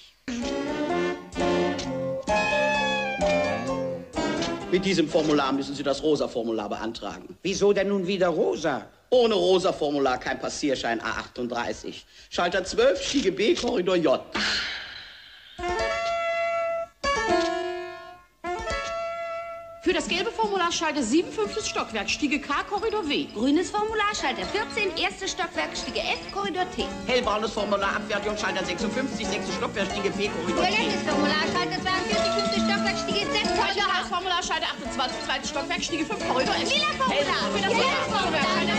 Mit 4.71 4.85
diesem 4.85 5.09
Formular 5.09 5.53
müssen 5.53 5.75
Sie 5.75 5.83
das 5.83 6.03
Rosa-Formular 6.03 6.69
beantragen. 6.69 7.37
Wieso 7.43 7.73
denn 7.73 7.89
nun 7.89 8.07
wieder 8.07 8.29
Rosa? 8.29 8.87
Ohne 9.11 9.35
Rosa-Formular 9.35 10.19
kein 10.19 10.39
Passierschein 10.39 11.01
A38. 11.01 12.03
Schalter 12.29 12.63
12, 12.63 13.03
Schiege 13.03 13.33
B, 13.33 13.55
Korridor 13.55 13.97
J. 13.97 14.21
Für 19.81 19.93
das 19.93 20.09
gelbe 20.09 20.33
Formularschalter 20.33 21.03
7, 21.05 21.31
5. 21.31 21.65
Stockwerk, 21.65 22.11
Stiege 22.11 22.41
K, 22.41 22.65
Korridor 22.65 23.09
W. 23.09 23.27
Grünes 23.33 23.71
Formular 23.71 23.89
Formularschalter 24.13 24.45
14, 24.75 24.91
1. 24.93 25.31
Stockwerk, 25.31 25.77
Stiege 25.77 26.01
F, 26.01 26.33
Korridor 26.33 26.67
T. 26.75 26.85
Hellbraunes 27.07 27.53
Formular, 27.53 27.95
Abfertigungsschalter 27.97 28.65
56, 28.65 29.27
6. 29.27 29.55
Stockwerk, 29.55 29.87
Stiege 29.93 30.11
P, 30.11 30.29
Korridor 30.29 30.65
T. 30.65 30.73
Violettes 30.73 31.03
Formularschalter 31.07 31.79
42, 31.81 32.33
5. 32.59 32.67
Stockwerk, 32.67 32.99
Stiege 32.99 33.27
Z, 33.31 33.45
Korridor 33.57 33.89
A. 33.89 34.05
Formularschalter 34.05 34.67
28, 34.67 35.17
2. 35.25 35.45
Stockwerk, 35.49 35.83
Stiege 35.85 36.05
5, 36.07 36.29
Korridor 36.29 36.55
S. 36.57 36.75
Lila 36.75 36.91
Formular. 36.99 37.43
Für 37.55 37.63
das 37.63 37.71
gelbe 37.71 38.03
Formularschalter. 38.11 38.75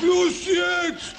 Schluss 0.00 0.46
jetzt! 0.46 1.14